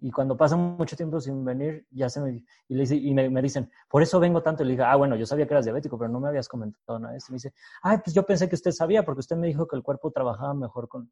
[0.01, 2.45] Y cuando pasa mucho tiempo sin venir, ya se me...
[2.67, 4.63] Y, le dice, y me, dicen, por eso vengo tanto.
[4.63, 6.99] Y le digo, ah, bueno, yo sabía que eras diabético, pero no me habías comentado
[6.99, 7.27] nada de eso.
[7.29, 9.75] Y me dice, ay, pues yo pensé que usted sabía, porque usted me dijo que
[9.75, 11.12] el cuerpo trabajaba mejor con,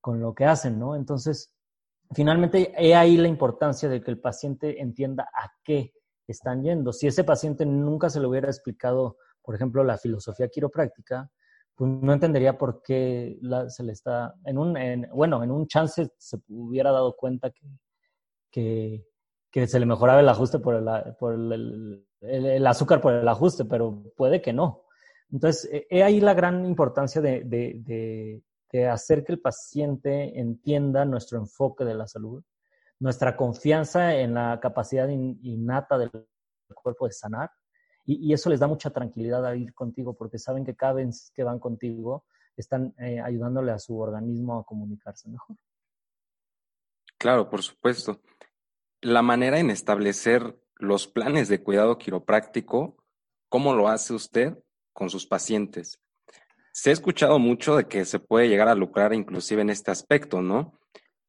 [0.00, 0.96] con lo que hacen, ¿no?
[0.96, 1.52] Entonces,
[2.12, 5.92] finalmente, he ahí la importancia de que el paciente entienda a qué
[6.26, 6.92] están yendo.
[6.92, 11.30] Si ese paciente nunca se le hubiera explicado, por ejemplo, la filosofía quiropráctica,
[11.76, 14.76] pues no entendería por qué se le está, en un,
[15.12, 17.66] bueno, en un chance se hubiera dado cuenta que,
[18.54, 23.64] que, se le mejoraba el ajuste por, el, por el, el, azúcar por el ajuste,
[23.64, 24.84] pero puede que no.
[25.30, 28.42] Entonces, he ahí la gran importancia de,
[28.90, 32.42] hacer que el paciente entienda nuestro enfoque de la salud,
[33.00, 36.10] nuestra confianza en la capacidad innata del
[36.74, 37.50] cuerpo de sanar.
[38.04, 41.42] Y, eso les da mucha tranquilidad a ir contigo porque saben que cada vez que
[41.42, 42.24] van contigo
[42.56, 45.56] están eh, ayudándole a su organismo a comunicarse mejor.
[47.18, 48.20] Claro, por supuesto.
[49.04, 52.96] La manera en establecer los planes de cuidado quiropráctico,
[53.50, 54.58] ¿cómo lo hace usted
[54.94, 56.00] con sus pacientes?
[56.72, 60.40] Se ha escuchado mucho de que se puede llegar a lucrar inclusive en este aspecto,
[60.40, 60.80] ¿no?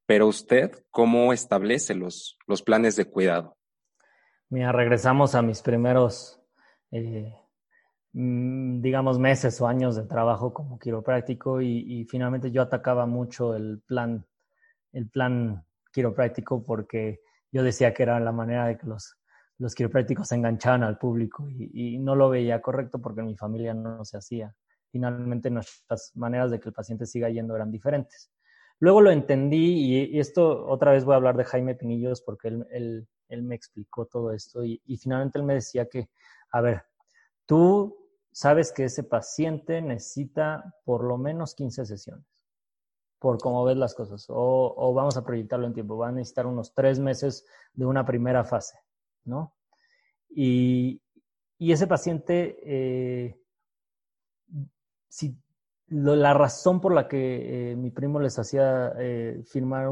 [0.06, 3.58] Pero usted, ¿cómo establece los, los planes de cuidado?
[4.48, 6.40] Mira, regresamos a mis primeros,
[6.92, 7.36] eh,
[8.14, 13.82] mm, digamos, meses o años de trabajo como quiropráctico y, finalmente yo atacaba mucho el
[13.86, 14.26] plan,
[14.94, 17.25] el plan quiropráctico porque
[17.56, 19.16] yo decía que era la manera de que los,
[19.60, 23.74] los quiroprácticos se enganchaban al público y, no lo veía correcto porque en mi familia
[23.74, 24.54] no se hacía
[24.92, 28.30] finalmente nuestras maneras de que el paciente siga yendo eran diferentes.
[28.80, 33.08] Luego lo entendí y, esto otra vez voy a hablar de Jaime Pinillos porque él,
[33.30, 36.10] él, me explicó todo esto y, finalmente él me decía que,
[36.52, 36.84] a ver,
[37.46, 37.96] tú
[38.34, 42.35] sabes que ese paciente necesita por lo menos 15 sesiones
[43.26, 46.76] por cómo ves las cosas o, vamos a proyectarlo en tiempo, va a necesitar unos
[46.76, 48.78] tres meses de una primera fase,
[49.24, 49.56] ¿no?
[50.30, 51.02] Y,
[51.58, 52.56] ese paciente...
[52.62, 53.42] Eh,
[55.10, 55.36] si
[55.88, 59.90] la razón por la que eh, mi primo les hacía eh, firmar,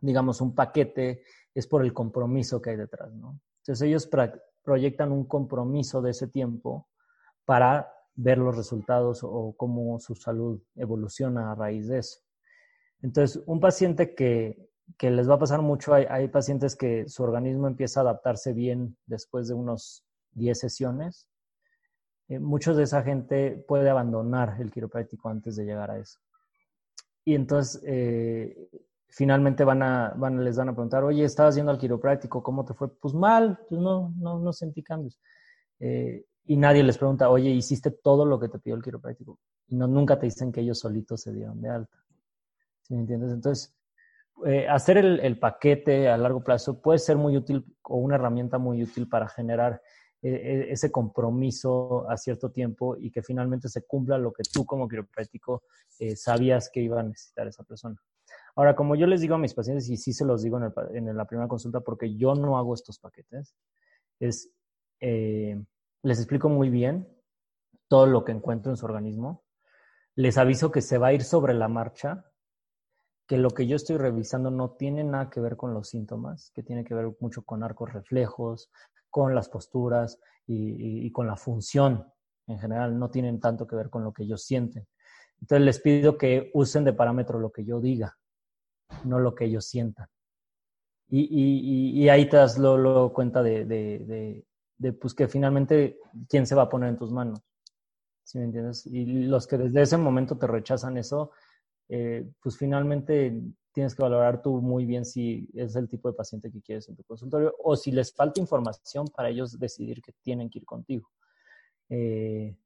[0.00, 1.22] digamos, un paquete
[1.52, 3.12] es por el compromiso que hay detrás.
[3.12, 4.08] Entonces ellos
[4.62, 6.88] proyectan un compromiso de ese tiempo
[7.44, 12.23] para ver los resultados o cómo su salud evoluciona a raíz de eso.
[13.04, 14.56] Entonces, un paciente que,
[14.98, 19.46] les va a pasar mucho, hay, pacientes que su organismo empieza a adaptarse bien después
[19.46, 21.28] de unos 10 sesiones
[22.28, 26.18] eh, muchos de esa gente puede abandonar el quiropráctico antes de llegar a eso.
[27.26, 28.70] Y entonces, eh,
[29.08, 32.88] finalmente van a, les van a preguntar, oye, estabas yendo al quiropráctico, ¿cómo te fue?
[32.88, 35.20] Pues mal, pues no, no, no sentí cambios.
[35.78, 39.38] Eh, y nadie les pregunta, oye, ¿hiciste todo lo que te pidió el quiropráctico?
[39.68, 42.03] Y no, nunca te dicen que ellos solitos se dieron de alta.
[42.84, 43.32] ¿Sí me entiendes?
[43.32, 43.76] Entonces,
[44.68, 48.82] hacer el, el, paquete a largo plazo puede ser muy útil o una herramienta muy
[48.82, 49.80] útil para generar
[50.24, 54.64] e, e, ese compromiso a cierto tiempo y que finalmente se cumpla lo que tú
[54.64, 55.64] como quiropráctico
[55.98, 58.00] eh, sabías que iba a necesitar esa persona.
[58.56, 60.58] Ahora, como yo les digo a mis pacientes, y sí se los digo
[60.94, 63.54] en, la primera consulta, porque yo no hago estos paquetes,
[64.18, 64.50] es,
[65.00, 65.62] eh,
[66.02, 67.06] les explico muy bien
[67.86, 69.44] todo lo que encuentro en su organismo,
[70.14, 72.24] les aviso que se va a ir sobre la marcha,
[73.26, 76.62] que lo que yo estoy revisando no tiene nada que ver con los síntomas, que
[76.62, 78.70] tiene que ver mucho con arcos reflejos,
[79.08, 82.04] con las posturas y, con la función
[82.46, 84.86] en general, no tienen tanto que ver con lo que ellos sienten.
[85.40, 88.18] Entonces les pido que usen de parámetro lo que yo diga,
[89.04, 90.08] no lo que ellos sientan.
[91.08, 94.44] Y, ahí te das lo, cuenta de,
[95.00, 97.40] pues que finalmente quién se va a poner en tus manos.
[98.24, 98.86] ¿Sí me entiendes?
[98.86, 101.30] Y los que desde ese momento te rechazan eso,
[101.88, 103.40] eh, pues finalmente
[103.72, 106.96] tienes que valorar tú muy bien si es el tipo de paciente que quieres en
[106.96, 111.10] tu consultorio o si les falta información para ellos decidir que tienen que ir contigo.
[111.88, 112.56] Eh,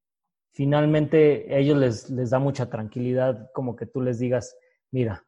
[0.53, 4.57] finalmente, a ellos les, les da mucha tranquilidad como que tú les digas,
[4.91, 5.27] mira,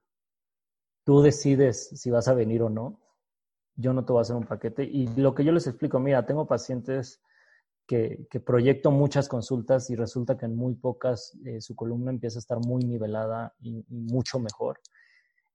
[1.04, 3.00] tú decides si vas a venir o no,
[3.74, 4.84] yo no te voy a hacer un paquete.
[4.84, 7.22] Y lo que yo les explico, mira, tengo pacientes
[7.90, 12.44] que, proyecto muchas consultas y resulta que en muy pocas eh, su columna empieza a
[12.44, 14.78] estar muy nivelada y, mucho mejor.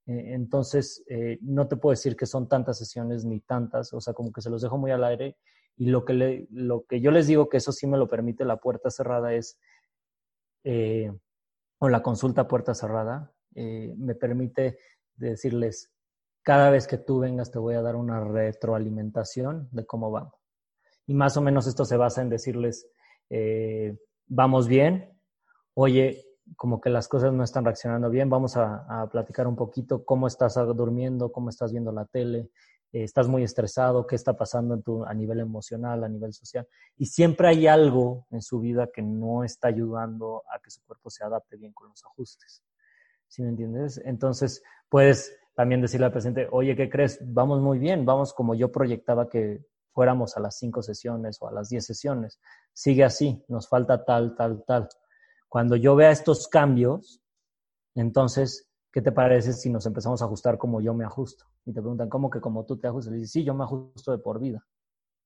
[0.05, 4.13] Eh, entonces, eh, no te puedo decir que son tantas sesiones ni tantas, o sea,
[4.13, 5.37] como que se los dejo muy al aire.
[5.77, 8.57] Y lo que, lo que yo les digo que eso sí me lo permite la
[8.57, 9.57] puerta cerrada es,
[11.79, 14.77] o la consulta puerta cerrada, me permite
[15.15, 15.91] decirles,
[16.43, 20.44] cada vez que tú vengas te voy a dar una retroalimentación de cómo vamos.
[21.07, 22.87] Y más o menos esto se basa en decirles,
[24.27, 25.15] vamos bien,
[25.73, 30.27] oye, como que las cosas no están reaccionando bien, vamos a, platicar un poquito cómo
[30.27, 32.49] estás durmiendo, cómo estás viendo la tele,
[32.91, 36.67] eh, estás muy estresado, qué está pasando en tu, a nivel emocional, a nivel social.
[36.97, 41.09] Y siempre hay algo en su vida que no está ayudando a que su cuerpo
[41.09, 42.63] se adapte bien con los ajustes.
[43.27, 44.01] ¿Sí me entiendes?
[44.05, 47.19] Entonces, puedes también decirle al paciente, oye, ¿qué crees?
[47.21, 51.51] Vamos muy bien, vamos como yo proyectaba que fuéramos a las cinco sesiones o a
[51.51, 52.39] las diez sesiones.
[52.73, 54.87] Sigue así, nos falta tal, tal, tal
[55.55, 57.21] cuando yo vea estos cambios,
[57.95, 61.45] entonces, ¿qué te parece si nos empezamos a ajustar como yo me ajusto?
[61.65, 63.13] Y te preguntan, ¿cómo que como tú te ajustas?
[63.13, 64.65] Y dices, sí, yo me ajusto de por vida.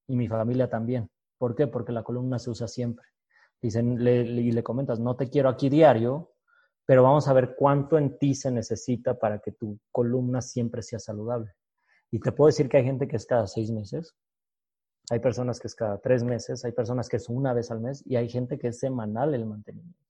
[0.08, 1.10] Y mi familia también.
[1.40, 1.66] ¿Por qué?
[1.66, 3.08] Porque la columna se usa siempre.
[3.60, 6.34] Dicen, y le comentas, no te quiero aquí diario,
[6.86, 11.00] pero vamos a ver cuánto en ti se necesita para que tu columna siempre sea
[11.00, 11.54] saludable.
[12.12, 14.16] Y te puedo decir que hay gente que es cada seis meses,
[15.12, 18.04] hay personas que es cada tres meses, hay personas que es una vez al mes
[18.06, 20.06] y hay gente que es semanal el mantenimiento.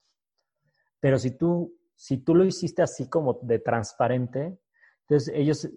[0.99, 4.59] Pero si tú, si tú lo hiciste así como de transparente,
[5.01, 5.69] entonces ellos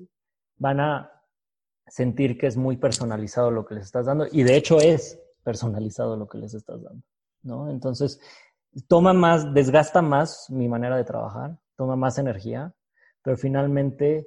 [0.57, 1.11] van a
[1.87, 6.17] sentir que es muy personalizado lo que les estás dando y de hecho es personalizado
[6.17, 7.03] lo que les estás dando,
[7.43, 7.71] ¿no?
[7.71, 8.21] Entonces,
[8.89, 12.73] toma más, desgasta más mi manera de trabajar, toma más energía,
[13.23, 14.27] pero finalmente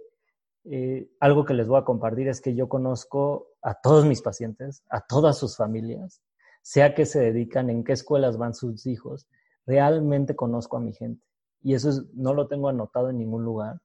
[0.65, 4.83] eh, algo que les voy a compartir es que yo conozco a todos mis pacientes,
[4.89, 6.21] a todas sus familias,
[6.61, 9.27] sea que se dedican, en qué escuelas van sus hijos,
[9.65, 11.25] realmente conozco a mi gente.
[11.63, 13.81] Y eso no lo tengo anotado en ningún lugar,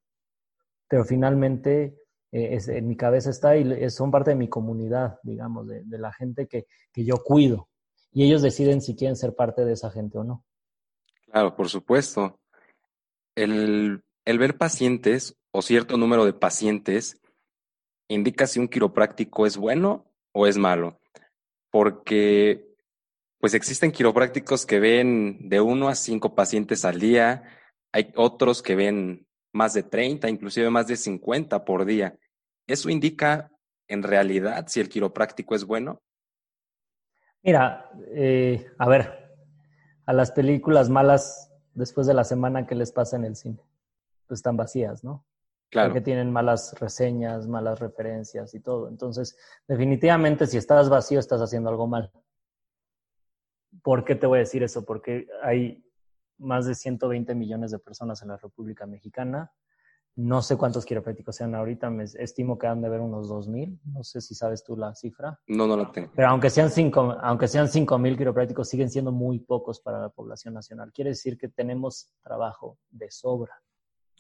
[0.87, 1.97] pero finalmente
[2.31, 6.47] eh, en mi cabeza está y son parte de mi comunidad, digamos, de, la gente
[6.47, 7.69] que, yo cuido.
[8.13, 10.45] Y ellos deciden si quieren ser parte de esa gente o no.
[11.25, 12.39] Claro, por supuesto.
[13.35, 17.21] El, el ver pacientes o cierto número de pacientes
[18.15, 21.01] indica si un quiropráctico es bueno o es malo.
[21.71, 22.71] Porque
[23.39, 27.45] pues existen quiroprácticos que ven de uno a cinco pacientes al día,
[27.93, 32.19] hay otros que ven más de 30, inclusive más de 50 por día.
[32.67, 33.51] ¿Eso indica
[33.89, 36.03] en realidad si el quiropráctico es bueno?
[37.43, 39.33] Mira, eh, a ver,
[40.05, 43.63] a las películas malas después de la semana que les pasa en el cine,
[44.27, 45.25] pues están vacías, ¿no?
[45.71, 45.91] Claro.
[45.91, 48.89] Porque tienen malas reseñas, malas referencias y todo.
[48.89, 49.37] Entonces,
[49.69, 52.11] definitivamente si estás vacío estás haciendo algo mal.
[53.83, 54.85] ¿Por qué te voy a decir eso?
[54.85, 55.85] Porque hay
[56.39, 59.53] más de 120 millones de personas en la República Mexicana.
[60.17, 64.03] No sé cuántos quiroprácticos sean ahorita, me estimo que han de haber unos 2.000, no
[64.03, 65.39] sé si sabes tú la cifra.
[65.47, 66.11] No, no la tengo.
[66.17, 70.53] Pero aunque sean 5 aunque sean 5.000 quiroprácticos, siguen siendo muy pocos para la población
[70.53, 70.91] nacional.
[70.93, 73.63] Quiere decir que tenemos trabajo de sobra.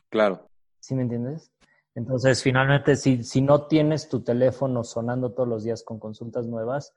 [0.08, 0.48] Claro.
[0.80, 1.52] ¿Sí me entiendes?
[1.94, 6.94] Entonces, finalmente, si, si no tienes tu teléfono sonando todos los días con consultas nuevas,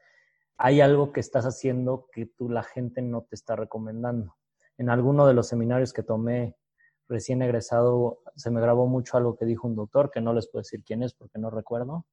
[0.57, 4.35] hay algo que estás haciendo que tú, la gente no te está recomendando.
[4.77, 6.55] En alguno de los seminarios que tomé
[7.09, 10.61] recién egresado, se me grabó mucho algo que dijo un doctor, que no les puedo
[10.61, 12.05] decir quién es porque no recuerdo,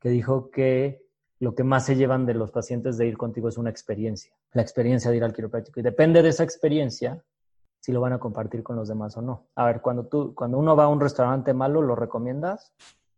[0.00, 1.04] que dijo que
[1.40, 4.62] lo que más se llevan de los pacientes de ir contigo es una experiencia, la
[4.62, 5.80] experiencia de ir al quiropráctico.
[5.80, 7.22] Y depende de esa experiencia
[7.84, 9.48] si lo van a compartir con los demás o no.
[9.56, 12.72] A ver, cuando, tú, cuando uno va a un restaurante malo, ¿lo recomiendas?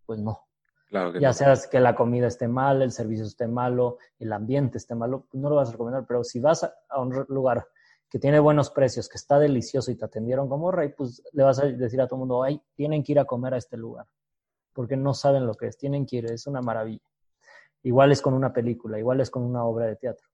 [0.05, 0.49] Pues no.
[0.89, 4.97] Claro ya sea que la comida esté mal, el servicio esté malo, el ambiente esté
[4.97, 6.05] malo, pues no lo vas a recomendar.
[6.09, 7.69] Pero si vas a un lugar
[8.11, 11.61] que tiene buenos precios, que está delicioso y te atendieron como rey, pues le vas
[11.61, 14.07] a decir a todo el mundo, ay, tienen que ir a comer a este lugar,
[14.73, 17.07] porque no saben lo que es, tienen que ir, es una maravilla.
[17.85, 20.27] Igual es con una película, igual es con una obra de teatro.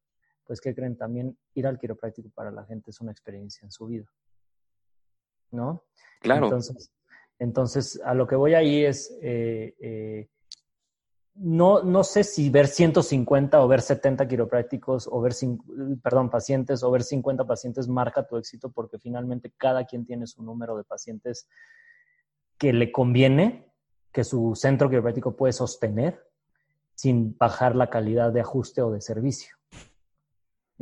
[0.47, 0.97] Pues, ¿qué creen?
[0.97, 4.07] También ir al quiropráctico para la gente es una experiencia en su vida.
[5.51, 5.85] ¿No?
[6.21, 6.47] Claro.
[6.47, 6.91] Entonces,
[7.39, 10.29] entonces a lo que voy ahí es, eh, eh,
[11.35, 15.33] no, no sé si ver 150 o ver 70 quiroprácticos o ver,
[16.03, 20.43] perdón, pacientes o ver 50 pacientes marca tu éxito porque finalmente cada quien tiene su
[20.43, 21.49] número de pacientes
[22.59, 23.67] que le conviene,
[24.13, 26.23] que su centro quiropráctico puede sostener
[26.95, 29.57] sin bajar la calidad de ajuste o de servicio.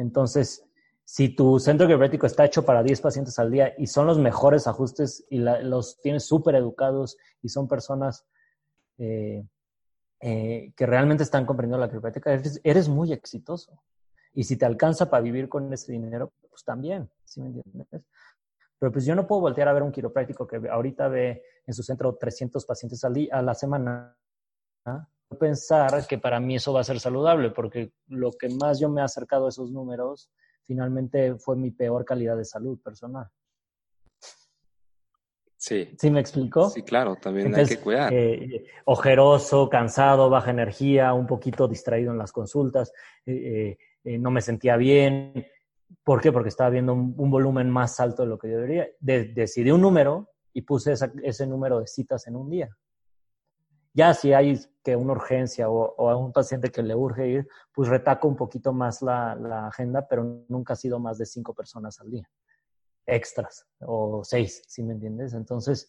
[0.01, 0.65] Entonces,
[1.05, 4.67] si tu centro quiropráctico está hecho para 10 pacientes al día y son los mejores
[4.67, 8.27] ajustes y los tienes súper educados y son personas...
[8.99, 9.45] Eh,
[10.23, 13.83] eh, que realmente están comprendiendo la quiropráctica, eres, muy exitoso.
[14.35, 17.87] Y si te alcanza para vivir con ese dinero, pues también, ¿sí me entiendes?
[18.79, 21.83] Pero pues yo no puedo voltear a ver un quiropráctico que ahorita ve en su
[21.83, 24.15] centro 300 pacientes al día, a la semana.
[25.39, 29.01] Pensar que para mí eso va a ser saludable, porque lo que más yo me
[29.01, 30.31] he acercado a esos números
[30.65, 33.29] finalmente fue mi peor calidad de salud personal.
[35.57, 35.95] Sí.
[35.99, 36.71] ¿Sí me explicó?
[36.71, 38.13] Sí, claro, también hay que cuidar.
[38.13, 42.93] Eh, ojeroso, cansado, baja energía, un poquito distraído en las consultas,
[43.27, 45.47] eh, eh, no me sentía bien.
[46.03, 46.33] ¿Por qué?
[46.33, 48.89] Porque estaba viendo un, volumen más alto de lo que yo debería.
[49.01, 52.71] decidí un número y puse ese número de citas en un día.
[53.93, 57.89] Ya si hay que una urgencia o, a un paciente que le urge ir, pues
[57.89, 62.11] retaco un poquito más la, agenda, pero nunca ha sido más de cinco personas al
[62.11, 62.31] día
[63.07, 65.35] extras o seis, si me entiendes?
[65.35, 65.89] Entonces,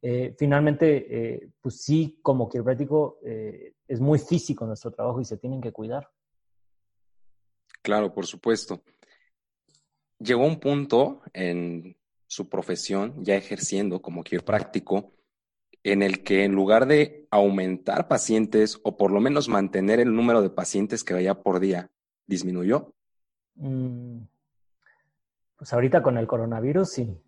[0.00, 5.36] eh, finalmente, eh, pues sí, como quiropráctico, eh, es muy físico nuestro trabajo y se
[5.36, 6.08] tienen que cuidar.
[7.82, 8.82] Claro, por supuesto.
[10.18, 11.96] Llegó un punto en
[12.26, 15.12] su profesión, ya ejerciendo como quiropráctico,
[15.84, 20.42] en el que en lugar de aumentar pacientes o por lo menos mantener el número
[20.42, 21.90] de pacientes que veía por día,
[22.26, 22.94] disminuyó.
[23.54, 24.22] Mm,
[25.56, 27.18] pues ahorita con el coronavirus sí.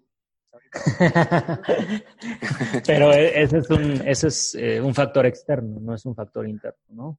[2.86, 6.48] Pero e, ese es, un, ese es eh, un factor externo, no es un factor
[6.48, 7.18] interno, ¿no?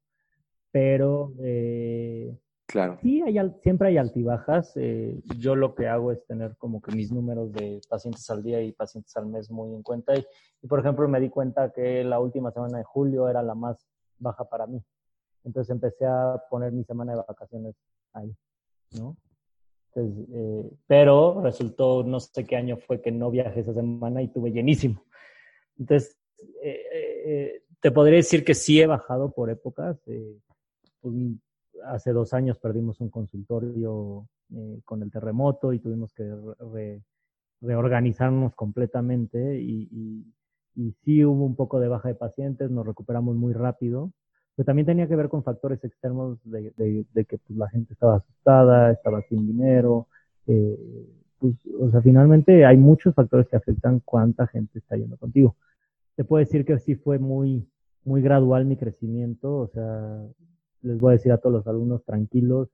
[0.72, 2.98] Pero eh, claro.
[3.02, 3.24] sí,
[3.62, 4.74] siempre hay altibajas.
[4.76, 8.62] Eh, yo lo que hago es tener como que mis números de pacientes al día
[8.62, 10.14] y pacientes al mes muy en cuenta.
[10.16, 13.88] Y, por ejemplo, me di cuenta que la última semana de julio era la más
[14.18, 14.82] baja para mí.
[15.44, 17.76] Entonces empecé a poner mi semana de vacaciones
[18.14, 18.36] ahí,
[18.98, 19.16] ¿no?
[19.96, 24.52] eh, pero resultó, no sé qué año fue que no viajé esa semana y tuve
[24.52, 25.04] llenísimo.
[25.78, 26.18] Entonces,
[26.62, 30.00] eh, te podría decir que sí he bajado por épocas.
[30.04, 31.14] Pues,
[31.88, 34.28] hace dos años perdimos un consultorio
[34.84, 36.32] con el terremoto y tuvimos que
[37.62, 40.34] reorganizarnos completamente y, y,
[40.76, 44.12] y sí hubo un poco de baja de pacientes, nos recuperamos muy rápido
[44.56, 48.18] pero también tenía que ver con factores externos de, de, que pues, la gente estaba
[48.18, 50.08] asustada, estaba sin dinero.
[50.48, 51.10] Eh,
[51.40, 55.58] pues, o sea, finalmente hay muchos factores que afectan cuánta gente está yendo contigo.
[56.16, 57.68] Te puedo decir que sí fue muy,
[58.06, 60.24] muy gradual mi crecimiento, o sea,
[60.86, 62.70] les voy a decir a todos los alumnos tranquilos,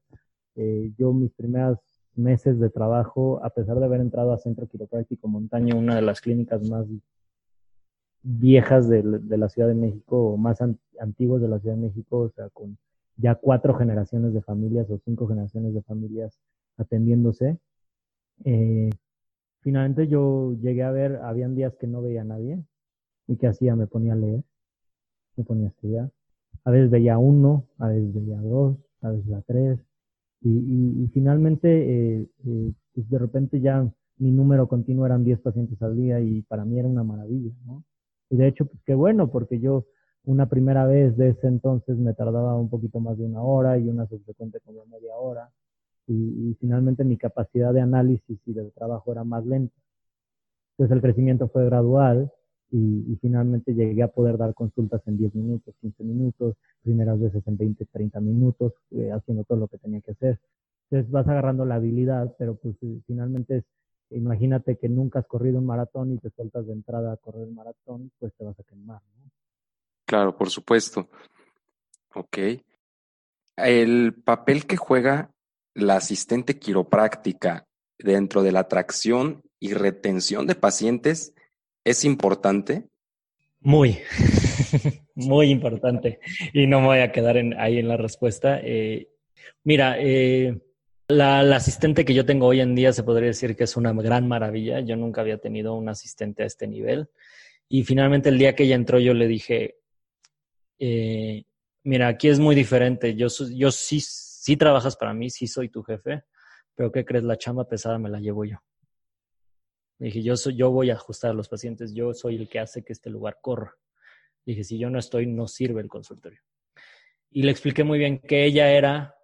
[0.55, 1.79] eh, yo mis primeros
[2.13, 6.19] meses de trabajo, a pesar de haber entrado a Centro Quiropráctico Montaña, una de las
[6.19, 6.85] clínicas más
[8.21, 10.59] viejas de, la Ciudad de México o más
[10.99, 12.77] antiguos de la Ciudad de México, o sea, con
[13.15, 16.37] ya cuatro generaciones de familias o cinco generaciones de familias
[16.77, 17.57] atendiéndose.
[18.43, 18.89] Eh,
[19.61, 22.61] finalmente yo llegué a ver, habían días que no veía a nadie
[23.27, 24.43] y que hacía, me ponía a leer,
[25.37, 26.11] me ponía a estudiar.
[26.63, 29.79] A veces veía uno, a veces veía dos, a veces a tres.
[30.43, 33.87] Y, finalmente, eh, eh, pues de repente ya
[34.17, 37.83] mi número continuo eran 10 pacientes al día y para mí era una maravilla, ¿no?
[38.29, 39.85] Y de hecho, pues qué bueno, porque yo
[40.23, 43.89] una primera vez de ese entonces me tardaba un poquito más de una hora y
[43.89, 45.49] una subsecuente como media hora.
[46.07, 49.75] Y, finalmente mi capacidad de análisis y de trabajo era más lenta.
[50.77, 52.31] Entonces el crecimiento fue gradual
[52.71, 57.57] y, finalmente llegué a poder dar consultas en 10 minutos, 15 minutos, primeras veces en
[57.57, 60.39] 20, 30 minutos, eh, haciendo todo lo que tenía que hacer.
[60.89, 63.63] Entonces vas agarrando la habilidad, pero pues eh, finalmente es,
[64.11, 67.53] imagínate que nunca has corrido un maratón y te sueltas de entrada a correr el
[67.53, 69.31] maratón, pues te vas a quemar, ¿no?
[70.05, 71.07] Claro, por supuesto.
[72.15, 72.37] Ok.
[73.57, 75.31] El papel que juega
[75.73, 77.65] la asistente quiropráctica
[77.97, 81.33] dentro de la atracción y retención de pacientes
[81.83, 82.89] es importante.
[83.59, 83.99] Muy,
[85.15, 86.19] muy importante.
[86.53, 88.59] Y no me voy a quedar ahí en la respuesta.
[88.63, 89.09] Eh,
[89.63, 90.59] mira, eh,
[91.07, 94.27] la, asistente que yo tengo hoy en día se podría decir que es una gran
[94.27, 94.79] maravilla.
[94.79, 97.09] Yo nunca había tenido un asistente a este nivel.
[97.69, 99.77] Y finalmente el día que ella entró yo le dije,
[100.79, 101.43] eh,
[101.83, 103.15] mira, aquí es muy diferente.
[103.15, 106.23] Yo, yo sí, sí trabajas para mí, sí soy tu jefe,
[106.75, 107.23] pero ¿qué crees?
[107.23, 108.57] La chamba pesada me la llevo yo.
[110.01, 112.83] Dije, yo, soy, yo voy a ajustar a los pacientes, yo soy el que hace
[112.83, 113.77] que este lugar corra.
[114.43, 116.41] Dije, si yo no estoy, no sirve el consultorio.
[117.29, 119.15] Y le expliqué muy bien que ella era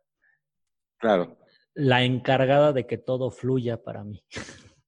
[1.00, 1.40] claro.
[1.74, 4.24] la encargada de que todo fluya para mí.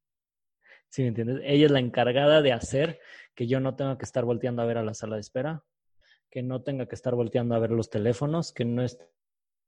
[0.90, 1.42] ¿Sí me entiendes?
[1.44, 3.00] Ella es la encargada de hacer
[3.34, 5.64] que yo no tenga que estar volteando a ver a la sala de espera,
[6.30, 9.08] que no tenga que estar volteando a ver los teléfonos, que no esté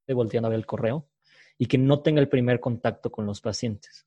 [0.10, 1.10] volteando a ver el correo
[1.58, 4.06] y que no tenga el primer contacto con los pacientes.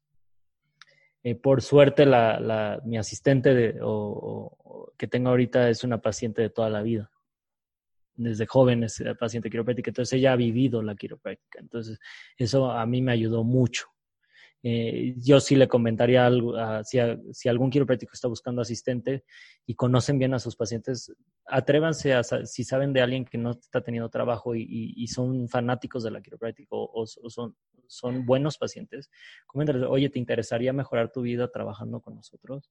[1.24, 6.50] Eh, por suerte, la, mi asistente de, o, que tengo ahorita es una paciente de
[6.50, 7.10] toda la vida.
[8.14, 11.60] Desde joven es paciente quiropráctica, entonces ella ha vivido la quiropráctica.
[11.60, 11.98] Entonces,
[12.36, 13.93] eso a mí me ayudó mucho.
[14.66, 16.54] Eh, yo sí le comentaría algo,
[16.84, 16.98] si,
[17.32, 19.22] si, algún quiropráctico está buscando asistente
[19.66, 21.12] y conocen bien a sus pacientes,
[21.44, 26.12] atrévanse a, si saben de alguien que no está teniendo trabajo y, son fanáticos de
[26.12, 27.54] la quiropráctica o, son,
[27.86, 29.10] son buenos pacientes,
[29.46, 32.70] coméntales, oye, ¿te interesaría mejorar tu vida trabajando con nosotros?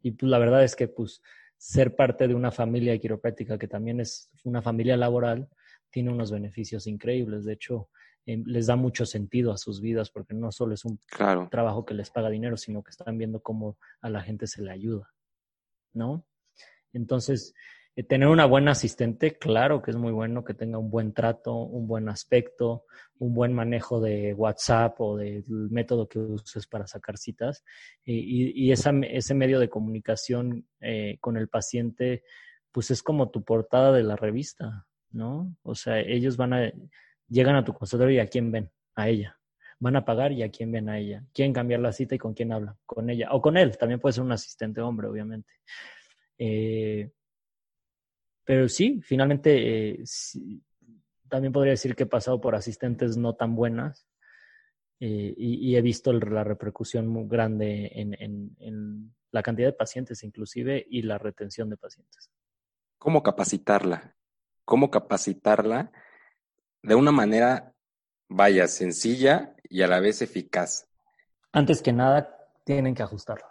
[0.00, 1.20] Y pues la verdad es que pues
[1.58, 5.46] ser parte de una familia quiropráctica que también es una familia laboral
[5.90, 7.44] tiene unos beneficios increíbles.
[7.44, 7.88] De hecho,
[8.28, 11.00] Em, les da mucho sentido a sus vidas porque no solo es un
[11.50, 14.70] trabajo que les paga dinero, sino que están viendo cómo a la gente se le
[14.70, 15.14] ayuda,
[15.94, 16.26] ¿no?
[16.92, 17.54] Entonces,
[17.96, 21.54] eh, tener una buena asistente, claro que es muy bueno que tenga un buen trato,
[21.54, 22.84] un buen aspecto,
[23.18, 27.64] un buen manejo de WhatsApp o del método que uses para sacar citas.
[28.04, 32.24] Y, ese medio de comunicación eh, con el paciente,
[32.72, 35.56] pues es como tu portada de la revista, ¿no?
[35.62, 36.72] O sea, ellos van a
[37.28, 39.38] Llegan a tu consultorio y a quién ven, a ella.
[39.80, 41.24] Van a pagar y a quién ven a ella.
[41.32, 43.76] Quieren cambiar la cita y con quién hablan, con ella o con él.
[43.76, 45.52] También puede ser un asistente hombre, obviamente.
[46.38, 47.10] Eh,
[48.44, 50.04] pero sí, finalmente, eh,
[51.28, 54.08] también podría decir que he pasado por asistentes no tan buenas
[55.00, 60.84] eh, y, he visto la repercusión muy grande en, en la cantidad de pacientes inclusive
[60.88, 62.30] y la retención de pacientes.
[62.96, 64.17] ¿Cómo capacitarla?
[64.68, 65.90] ¿Cómo capacitarla?
[66.82, 67.72] de una manera,
[68.28, 70.86] vaya, sencilla y a la vez eficaz?
[71.52, 73.48] Antes que nada, tienen que ajustarla,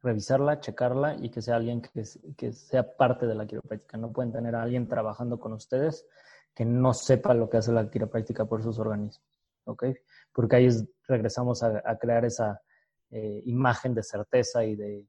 [0.00, 2.04] revisarla, checarla y que sea alguien que,
[2.36, 3.98] que sea parte de la quiropráctica.
[3.98, 6.06] No pueden tener a alguien trabajando con ustedes
[6.54, 9.26] que no sepa lo que hace la quiropráctica por sus organismos,
[9.64, 9.86] ¿ok?
[10.32, 10.68] Porque ahí
[11.08, 12.62] regresamos a, crear esa
[13.10, 15.08] eh, imagen de certeza y de,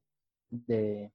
[0.50, 1.12] de,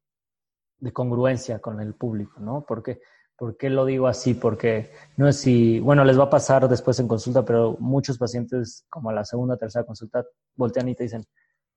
[0.77, 2.63] de, congruencia con el público, ¿no?
[2.65, 3.01] Porque
[3.39, 4.33] ¿Por qué lo digo así?
[4.33, 8.85] Porque no es si, bueno, les va a pasar después en consulta, pero muchos pacientes,
[8.89, 10.25] como a la segunda tercera consulta,
[10.55, 11.25] voltean y te dicen,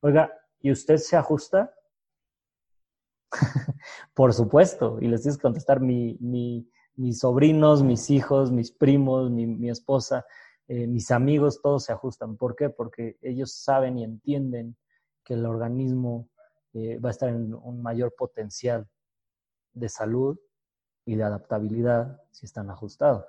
[0.01, 1.73] oiga, ¿y usted se ajusta?
[4.15, 9.31] Por supuesto, y les tienes que contestar, mi, mi, mis sobrinos, mis hijos, mis primos,
[9.31, 10.27] mi, mi esposa,
[10.67, 12.37] eh, mis amigos, todos se ajustan.
[12.37, 12.71] ¿Por qué?
[12.71, 14.77] Porque ellos saben y entienden
[15.23, 16.29] que el organismo
[16.73, 18.89] eh, va a estar en un mayor potencial
[19.75, 20.39] de salud
[21.05, 23.25] y de adaptabilidad si están ajustados.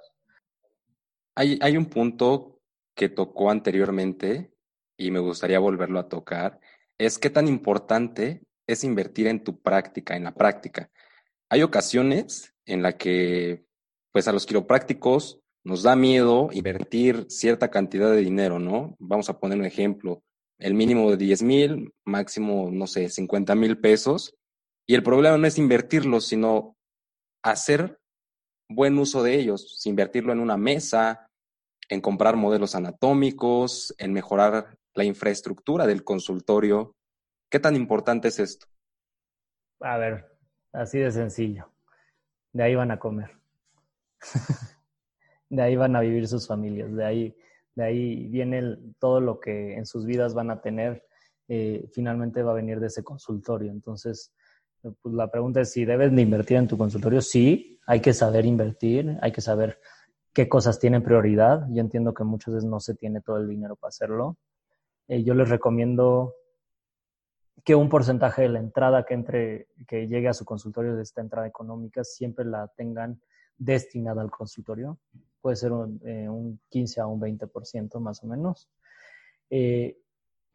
[1.35, 2.61] Hay, hay un punto
[2.95, 4.53] que tocó anteriormente
[4.97, 6.59] y me gustaría volverlo a tocar,
[6.97, 10.89] es qué tan importante es invertir en tu práctica, en la práctica.
[11.49, 13.65] Hay ocasiones en las que,
[14.11, 18.95] pues a los quiroprácticos nos da miedo invertir cierta cantidad de dinero, ¿no?
[18.99, 20.23] Vamos a poner un ejemplo,
[20.59, 24.35] el mínimo de 10 mil, máximo, no sé, 50 mil pesos.
[24.85, 26.72] Y el problema no es invertirlo, sino
[27.43, 27.99] hacer
[28.69, 31.29] buen uso de ellos, invertirlo en una mesa,
[31.89, 36.95] en comprar modelos anatómicos, en mejorar la infraestructura del consultorio.
[37.51, 38.67] ¿Qué tan importante es esto?
[39.81, 40.33] A ver,
[40.73, 41.71] Así de sencillo.
[42.51, 43.37] De ahí van a comer.
[45.49, 46.93] de ahí van a vivir sus familias.
[46.95, 47.37] De ahí,
[47.75, 51.05] de ahí viene todo lo que en sus vidas van a tener.
[51.47, 53.71] Eh, finalmente va a venir de ese consultorio.
[53.71, 54.33] Entonces,
[55.01, 57.21] pues la pregunta es si debes de invertir en tu consultorio.
[57.21, 59.79] Sí, hay que saber invertir, hay que saber
[60.33, 61.65] qué cosas tienen prioridad.
[61.69, 64.37] Yo entiendo que muchas veces no se tiene todo el dinero para hacerlo.
[65.07, 66.35] Eh, yo les recomiendo
[67.63, 71.21] que un porcentaje de la entrada que entre, que llegue a su consultorio de esta
[71.21, 73.21] entrada económica, siempre la tengan
[73.57, 74.99] destinada al consultorio.
[75.39, 78.69] Puede ser un, 15 eh, a un 20% más o menos.
[79.49, 79.97] Eh,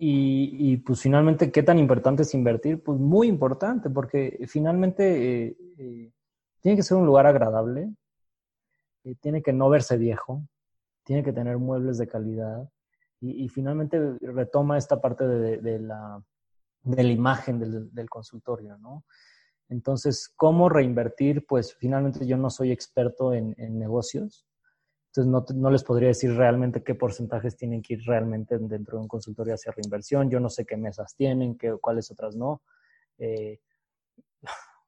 [0.00, 2.82] y, pues finalmente, ¿qué tan importante es invertir?
[2.82, 5.56] Pues muy importante, porque finalmente
[6.60, 7.92] tiene que ser un lugar agradable,
[9.20, 10.46] tiene que no verse viejo,
[11.04, 12.68] tiene que tener muebles de calidad
[13.20, 16.22] y, finalmente retoma esta parte de, la,
[16.82, 19.04] de imagen del, consultorio, ¿no?
[19.68, 21.44] Entonces, ¿cómo reinvertir?
[21.46, 24.46] Pues finalmente yo no soy experto en, negocios,
[25.18, 29.02] entonces no, no, les podría decir realmente qué porcentajes tienen que ir realmente dentro de
[29.02, 32.62] un consultorio hacia reinversión, yo no sé qué mesas tienen, qué, cuáles otras no.
[33.18, 33.58] Eh,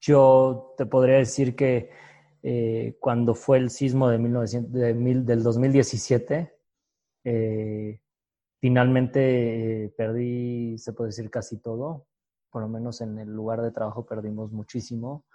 [0.00, 1.90] yo te podría decir que
[2.42, 6.54] eh, cuando fue el sismo de 1900, del 2017,
[7.24, 8.00] eh,
[8.58, 12.06] finalmente eh, perdí, se puede decir, casi todo.
[12.50, 15.25] Por lo menos en el lugar de trabajo perdimos muchísimo.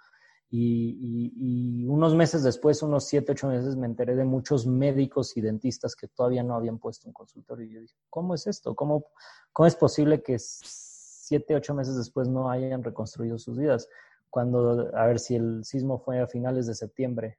[0.54, 5.96] Y, unos meses después, unos siete, ocho meses, me enteré de muchos médicos y dentistas
[5.96, 7.66] que todavía no habían puesto un consultorio.
[7.66, 8.74] Y yo dije, ¿cómo es esto?
[8.74, 9.06] ¿Cómo,
[9.52, 13.88] cómo es posible que siete, ocho meses después no hayan reconstruido sus vidas?
[14.28, 17.38] Cuando, a ver, si el sismo fue a finales de septiembre,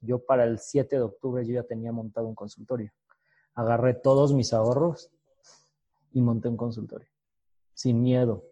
[0.00, 2.92] yo para el 7 de octubre yo ya tenía montado un consultorio
[3.54, 5.10] agarré todos mis ahorros
[6.12, 7.08] y monté un consultorio,
[7.74, 8.44] sin miedo.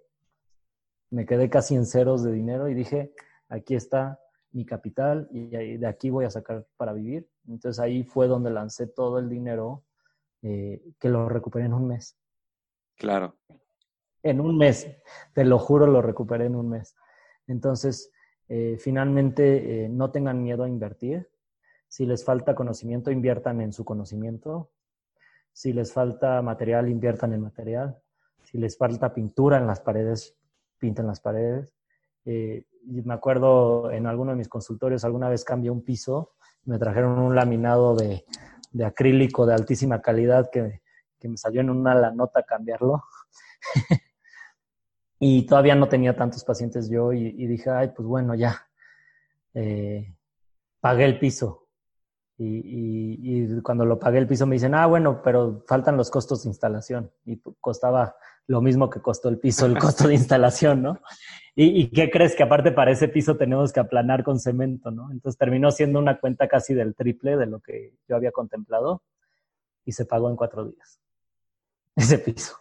[1.10, 3.12] Me quedé casi en ceros de dinero y dije,
[3.50, 4.18] aquí está
[4.52, 7.28] mi capital y de aquí voy a sacar para vivir.
[7.46, 9.84] Entonces ahí fue donde lancé todo el dinero
[10.42, 12.16] eh, que lo recuperé en un mes.
[12.96, 13.36] Claro.
[14.22, 14.88] En un mes,
[15.34, 16.96] te lo juro, lo recuperé en un mes.
[17.46, 18.10] Entonces,
[18.48, 21.30] eh, finalmente, eh, no tengan miedo a invertir.
[21.88, 24.70] Si les falta conocimiento, inviertan en su conocimiento.
[25.52, 27.98] Si les falta material, inviertan en material.
[28.42, 30.36] Si les falta pintura en las paredes,
[30.78, 31.72] pinten las paredes.
[32.24, 36.32] Eh, me acuerdo en alguno de mis consultorios, alguna vez cambié un piso,
[36.64, 38.24] me trajeron un laminado de,
[38.84, 40.80] acrílico de altísima calidad que,
[41.22, 43.04] me salió en una la nota cambiarlo.
[45.18, 48.66] y todavía no tenía tantos pacientes yo y, dije, ay, pues bueno, ya,
[49.54, 50.14] eh,
[50.80, 51.68] pagué el piso.
[52.42, 56.48] Y, cuando lo pagué el piso me dicen, ah, bueno, pero faltan los costos de
[56.48, 57.12] instalación.
[57.26, 58.16] Y costaba
[58.50, 61.00] lo mismo que costó el piso, el costo de instalación, ¿no?
[61.54, 62.34] ¿Y, qué crees?
[62.34, 65.10] Que aparte para ese piso tenemos que aplanar con cemento, ¿no?
[65.12, 69.02] Entonces terminó siendo una cuenta casi del triple de lo que yo había contemplado
[69.84, 71.00] y se pagó en cuatro días
[71.96, 72.56] ese piso.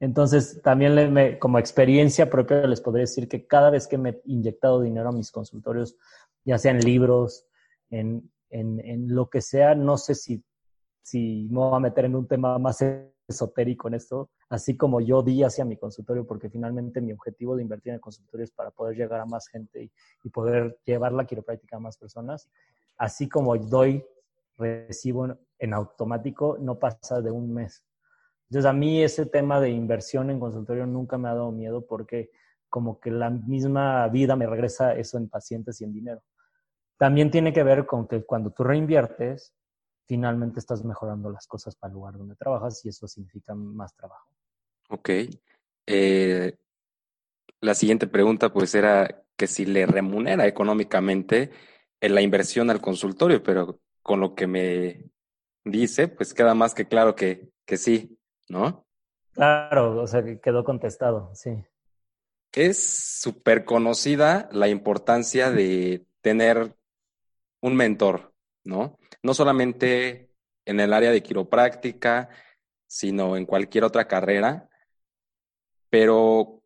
[0.00, 4.80] Entonces, también como experiencia propia les podría decir que cada vez que me he inyectado
[4.80, 5.96] dinero a mis consultorios,
[6.44, 7.46] ya sea en libros,
[7.90, 10.42] en en, lo que sea, no sé si,
[11.02, 12.84] si me voy a meter en un tema más
[13.30, 17.62] esotérico en esto, así como yo di hacia mi consultorio, porque finalmente mi objetivo de
[17.62, 19.90] invertir en el consultorio es para poder llegar a más gente
[20.22, 22.48] y, poder llevar la quiropráctica a más personas.
[22.96, 24.04] Así como doy,
[24.56, 27.82] recibo en, automático, no pasa de un mes.
[28.48, 32.30] Entonces, a mí ese tema de inversión en consultorio nunca me ha dado miedo porque
[32.68, 36.22] como que la misma vida me regresa eso en pacientes y en dinero.
[36.96, 39.54] También tiene que ver con que cuando tú reinviertes,
[40.10, 44.28] finalmente estás mejorando las cosas para el lugar donde trabajas y eso significa más trabajo.
[44.88, 45.08] Ok.
[45.86, 46.58] Eh,
[47.60, 51.52] la siguiente pregunta pues era que si le remunera económicamente
[52.00, 55.04] en la inversión al consultorio, pero con lo que me
[55.64, 58.84] dice, pues queda más que claro que, que sí, ¿no?
[59.34, 61.50] Claro, o sea, que quedó contestado, sí.
[62.52, 66.74] Es súper conocida la importancia de tener
[67.60, 68.32] un mentor,
[68.64, 68.98] ¿no?
[69.22, 70.30] No solamente
[70.64, 72.28] en el área de quiropráctica,
[72.86, 74.68] sino en cualquier otra carrera,
[75.90, 76.62] pero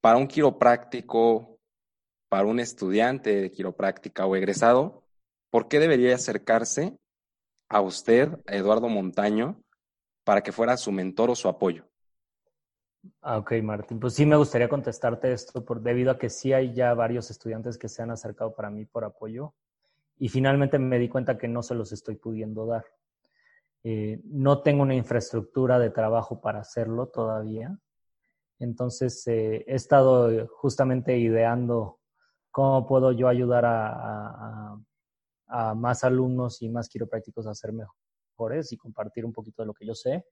[0.00, 1.58] para un quiropráctico,
[2.28, 5.04] para un estudiante de quiropráctica o egresado,
[5.50, 6.98] ¿por qué debería acercarse
[7.68, 9.62] a usted, a Eduardo Montaño,
[10.24, 11.86] para que fuera su mentor o su apoyo?
[13.22, 13.98] Ah, ok, Martín.
[13.98, 17.78] Pues sí me gustaría contestarte esto por, debido a que sí hay ya varios estudiantes
[17.78, 19.54] que se han acercado para mí por apoyo
[20.20, 22.84] y finalmente me di cuenta que no se los estoy pudiendo dar.
[23.82, 27.74] Eh, no tengo una infraestructura de trabajo para hacerlo todavía.
[28.58, 32.00] Entonces, he estado justamente ideando
[32.50, 34.76] cómo puedo yo ayudar a,
[35.46, 39.72] a, más alumnos y más quiroprácticos a ser mejores y compartir un poquito de lo
[39.72, 40.26] que yo sé.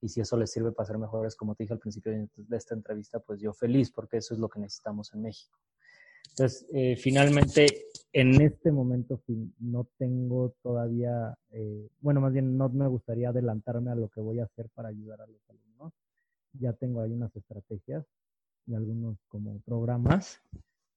[0.00, 2.76] Y si eso les sirve para ser mejores, como te dije al principio de esta
[2.76, 5.58] entrevista, pues yo feliz, porque eso es lo que necesitamos en México.
[6.30, 9.20] Entonces, eh, finalmente, en este momento
[9.58, 14.40] no tengo todavía, eh, bueno, más bien no me gustaría adelantarme a lo que voy
[14.40, 15.92] a hacer para ayudar a los alumnos.
[16.54, 18.04] Ya tengo ahí unas estrategias
[18.66, 20.42] y algunos como programas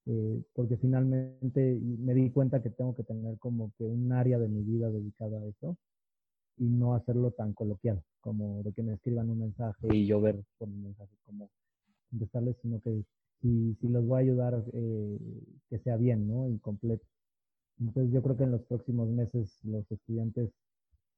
[0.07, 4.47] eh, porque finalmente me di cuenta que tengo que tener como que un área de
[4.47, 5.77] mi vida dedicada a eso
[6.57, 10.43] y no hacerlo tan coloquial, como de que me escriban un mensaje y yo ver
[10.59, 11.49] por un mensaje como
[12.11, 13.03] contestarles, sino que
[13.41, 15.17] si, si los voy a ayudar, eh,
[15.69, 16.49] que sea bien, ¿no?
[16.49, 17.05] Y completo.
[17.79, 20.51] Entonces yo creo que en los próximos meses los estudiantes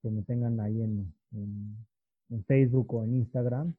[0.01, 3.74] que me tengan ahí en, en, Facebook o en Instagram,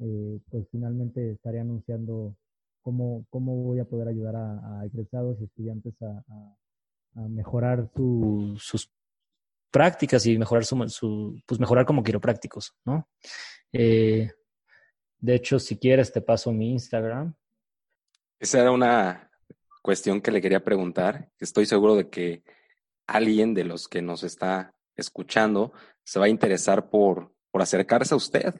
[0.00, 2.36] eh, pues finalmente estaré anunciando
[2.82, 6.22] cómo, cómo voy a poder ayudar a, egresados y estudiantes a,
[7.28, 7.90] mejorar
[8.58, 8.92] sus
[9.70, 13.08] prácticas y mejorar su, pues mejorar como quiroprácticos, ¿no?
[13.72, 14.30] Eh,
[15.18, 17.34] de hecho, si quieres, te paso mi Instagram.
[18.38, 19.30] Esa era una
[19.82, 21.30] cuestión que le quería preguntar.
[21.38, 22.42] Estoy seguro de que
[23.06, 25.72] alguien de los que nos está escuchando
[26.04, 28.54] se va a interesar por, por acercarse a usted,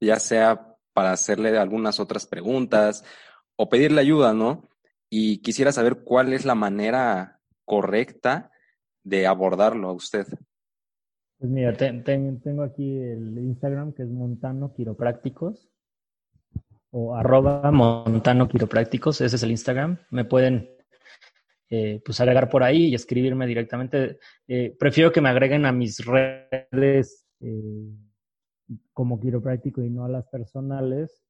[0.00, 3.04] ya sea para hacerle algunas otras preguntas
[3.56, 4.68] o pedirle ayuda, ¿no?
[5.08, 8.50] Y quisiera saber cuál es la manera correcta
[9.02, 10.26] de abordarlo a usted.
[11.38, 15.68] Pues mira, tengo aquí el Instagram que es Montano Quiroprácticos
[16.96, 19.98] o arroba Montano Quiroprácticos, ese es el Instagram.
[20.10, 20.70] Me pueden
[21.68, 24.18] eh, pues agregar por ahí y escribirme directamente.
[24.46, 27.90] Eh, prefiero que me agreguen a mis redes eh,
[28.92, 31.24] como quiropráctico y no a las personales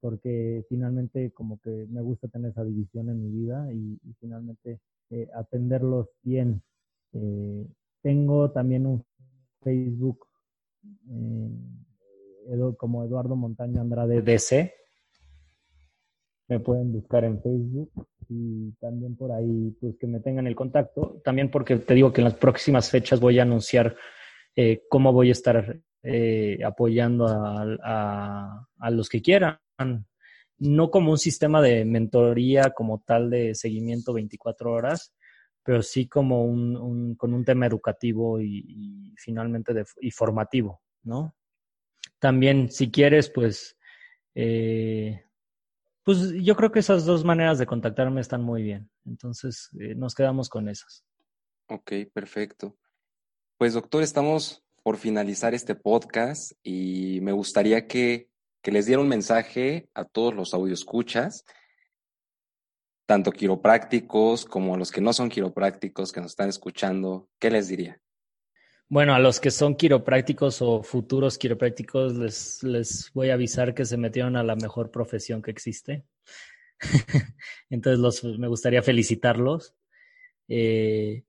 [0.00, 4.80] porque finalmente como que me gusta tener esa división en mi vida y, finalmente
[5.10, 6.62] eh, atenderlos bien.
[7.12, 7.66] Eh,
[8.02, 9.04] tengo también un
[9.62, 10.26] Facebook
[11.10, 14.79] eh, como Eduardo Montaño Andrade DC.
[16.50, 21.22] Me pueden buscar en Facebook y también por ahí pues que me tengan el contacto.
[21.24, 23.96] También porque te digo que en las próximas fechas voy a anunciar
[24.90, 25.80] cómo voy a estar
[26.66, 29.58] apoyando a, a los que quieran
[30.60, 35.14] no como un sistema de mentoría como tal de seguimiento 24 horas,
[35.64, 41.34] pero sí como un, con un tema educativo y, finalmente de, y formativo, ¿no?
[42.18, 43.78] También, si quieres, pues,
[44.34, 45.24] eh,
[46.04, 48.90] pues yo creo que esas dos maneras de contactarme están muy bien.
[49.04, 51.04] Entonces, eh, nos quedamos con esas.
[51.68, 52.76] Ok, perfecto.
[53.58, 58.30] Pues, doctor, estamos por finalizar este podcast y me gustaría que
[58.62, 61.44] que les diera un mensaje a todos los escuchas,
[63.06, 67.68] tanto quiroprácticos como a los que no son quiroprácticos que nos están escuchando, ¿qué les
[67.68, 68.00] diría?
[68.92, 73.84] Bueno, a los que son quiroprácticos o futuros quiroprácticos les, les voy a avisar que
[73.84, 76.04] se metieron a la mejor profesión que existe.
[77.70, 79.76] Entonces los, me gustaría felicitarlos.
[80.48, 81.22] Eh,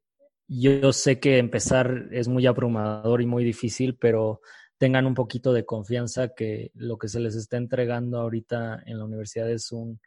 [0.48, 4.42] yo sé que empezar es muy abrumador y muy difícil, pero
[4.80, 9.06] tengan un poquito de confianza que lo que se les está entregando ahorita en la
[9.06, 10.02] universidad es un,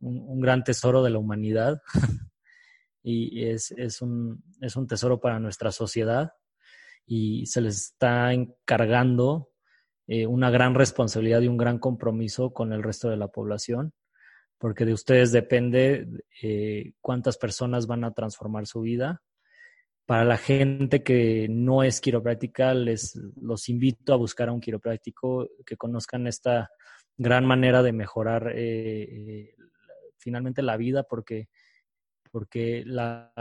[0.00, 1.80] un, gran tesoro de la humanidad
[3.04, 6.32] y es, es, un, es un tesoro para nuestra sociedad
[7.06, 9.50] y se les está encargando
[10.12, 13.92] eh, una gran responsabilidad y un gran compromiso con el resto de la población,
[14.58, 16.08] porque de ustedes depende
[16.42, 19.22] eh, cuántas personas van a transformar su vida.
[20.06, 25.48] Para la gente que no es quiropráctica, les los invito a buscar a un quiropráctico
[25.64, 26.70] que conozcan esta
[27.16, 29.54] gran manera de mejorar eh,
[30.18, 31.48] finalmente la vida, porque,
[32.32, 33.32] porque la,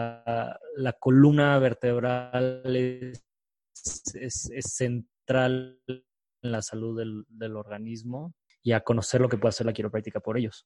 [0.75, 3.28] la columna vertebral es,
[4.13, 9.65] es, central en la salud del, del organismo y a conocer lo que puede hacer
[9.65, 10.65] la quiropráctica por ellos.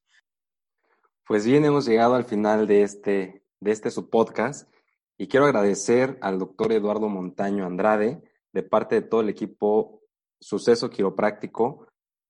[1.25, 4.69] Pues bien, hemos llegado al final de este, de este su podcast.
[5.17, 10.01] Y quiero agradecer al doctor Eduardo Montaño Andrade, de parte de todo el equipo
[10.39, 11.87] Suceso Quiropráctico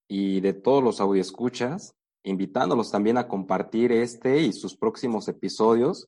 [0.07, 6.07] y de todos los escuchas, invitándolos también a compartir este y sus próximos episodios.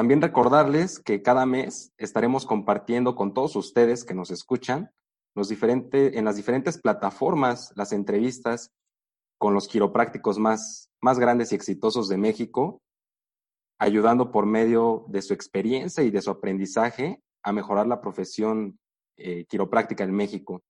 [0.00, 4.90] También recordarles que cada mes estaremos compartiendo con todos ustedes que nos escuchan
[5.34, 8.70] los diferentes, en las diferentes plataformas las entrevistas
[9.38, 12.80] con los quiroprácticos más, más grandes y exitosos de México
[13.78, 18.78] ayudando por medio de su experiencia y de su aprendizaje a mejorar la profesión
[19.18, 20.62] eh, quiropráctica en México.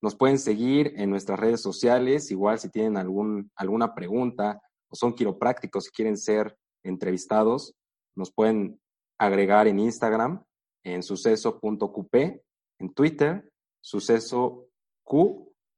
[0.00, 5.12] Nos pueden seguir en nuestras redes sociales, igual si tienen algún, alguna pregunta o son
[5.12, 7.74] quiroprácticos y quieren ser entrevistados,
[8.16, 8.80] nos pueden
[9.18, 10.44] agregar en Instagram,
[10.84, 12.42] en suceso.qp,
[12.78, 13.50] en Twitter,
[13.80, 14.68] sucesoq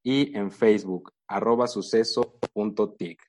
[0.05, 3.21] y en Facebook, arroba suceso.tic.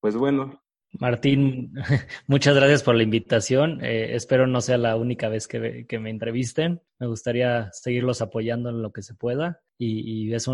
[0.00, 0.60] Pues bueno.
[1.00, 1.72] Martín,
[2.26, 3.84] muchas gracias por la invitación.
[3.84, 6.80] Eh, espero no sea la única vez que, me entrevisten.
[6.98, 10.48] Me gustaría seguirlos apoyando en lo que se pueda y, es,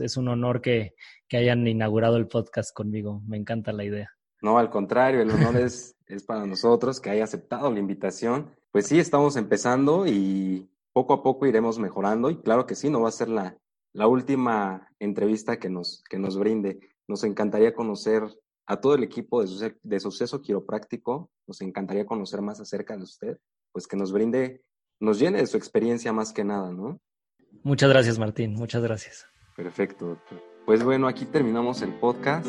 [0.00, 0.94] es, un honor que,
[1.28, 3.22] que hayan inaugurado el podcast conmigo.
[3.26, 4.10] Me encanta la idea.
[4.42, 8.50] No, al contrario, el honor es, es para nosotros que haya aceptado la invitación.
[8.72, 13.00] Pues sí, estamos empezando y poco a poco iremos mejorando y claro que sí, no
[13.00, 13.56] va a ser la,
[13.92, 16.80] la última entrevista que nos, que nos brinde.
[17.08, 18.24] Nos encantaría conocer
[18.66, 23.38] a todo el equipo de, de Suceso Quiropráctico, nos encantaría conocer más acerca de usted,
[23.72, 24.62] pues que nos brinde,
[25.00, 27.00] nos llene de su experiencia más que nada, ¿no?
[27.62, 29.26] Muchas gracias, Martín, muchas gracias.
[29.56, 30.40] Perfecto, doctor.
[30.66, 32.46] Pues bueno, aquí terminamos el podcast.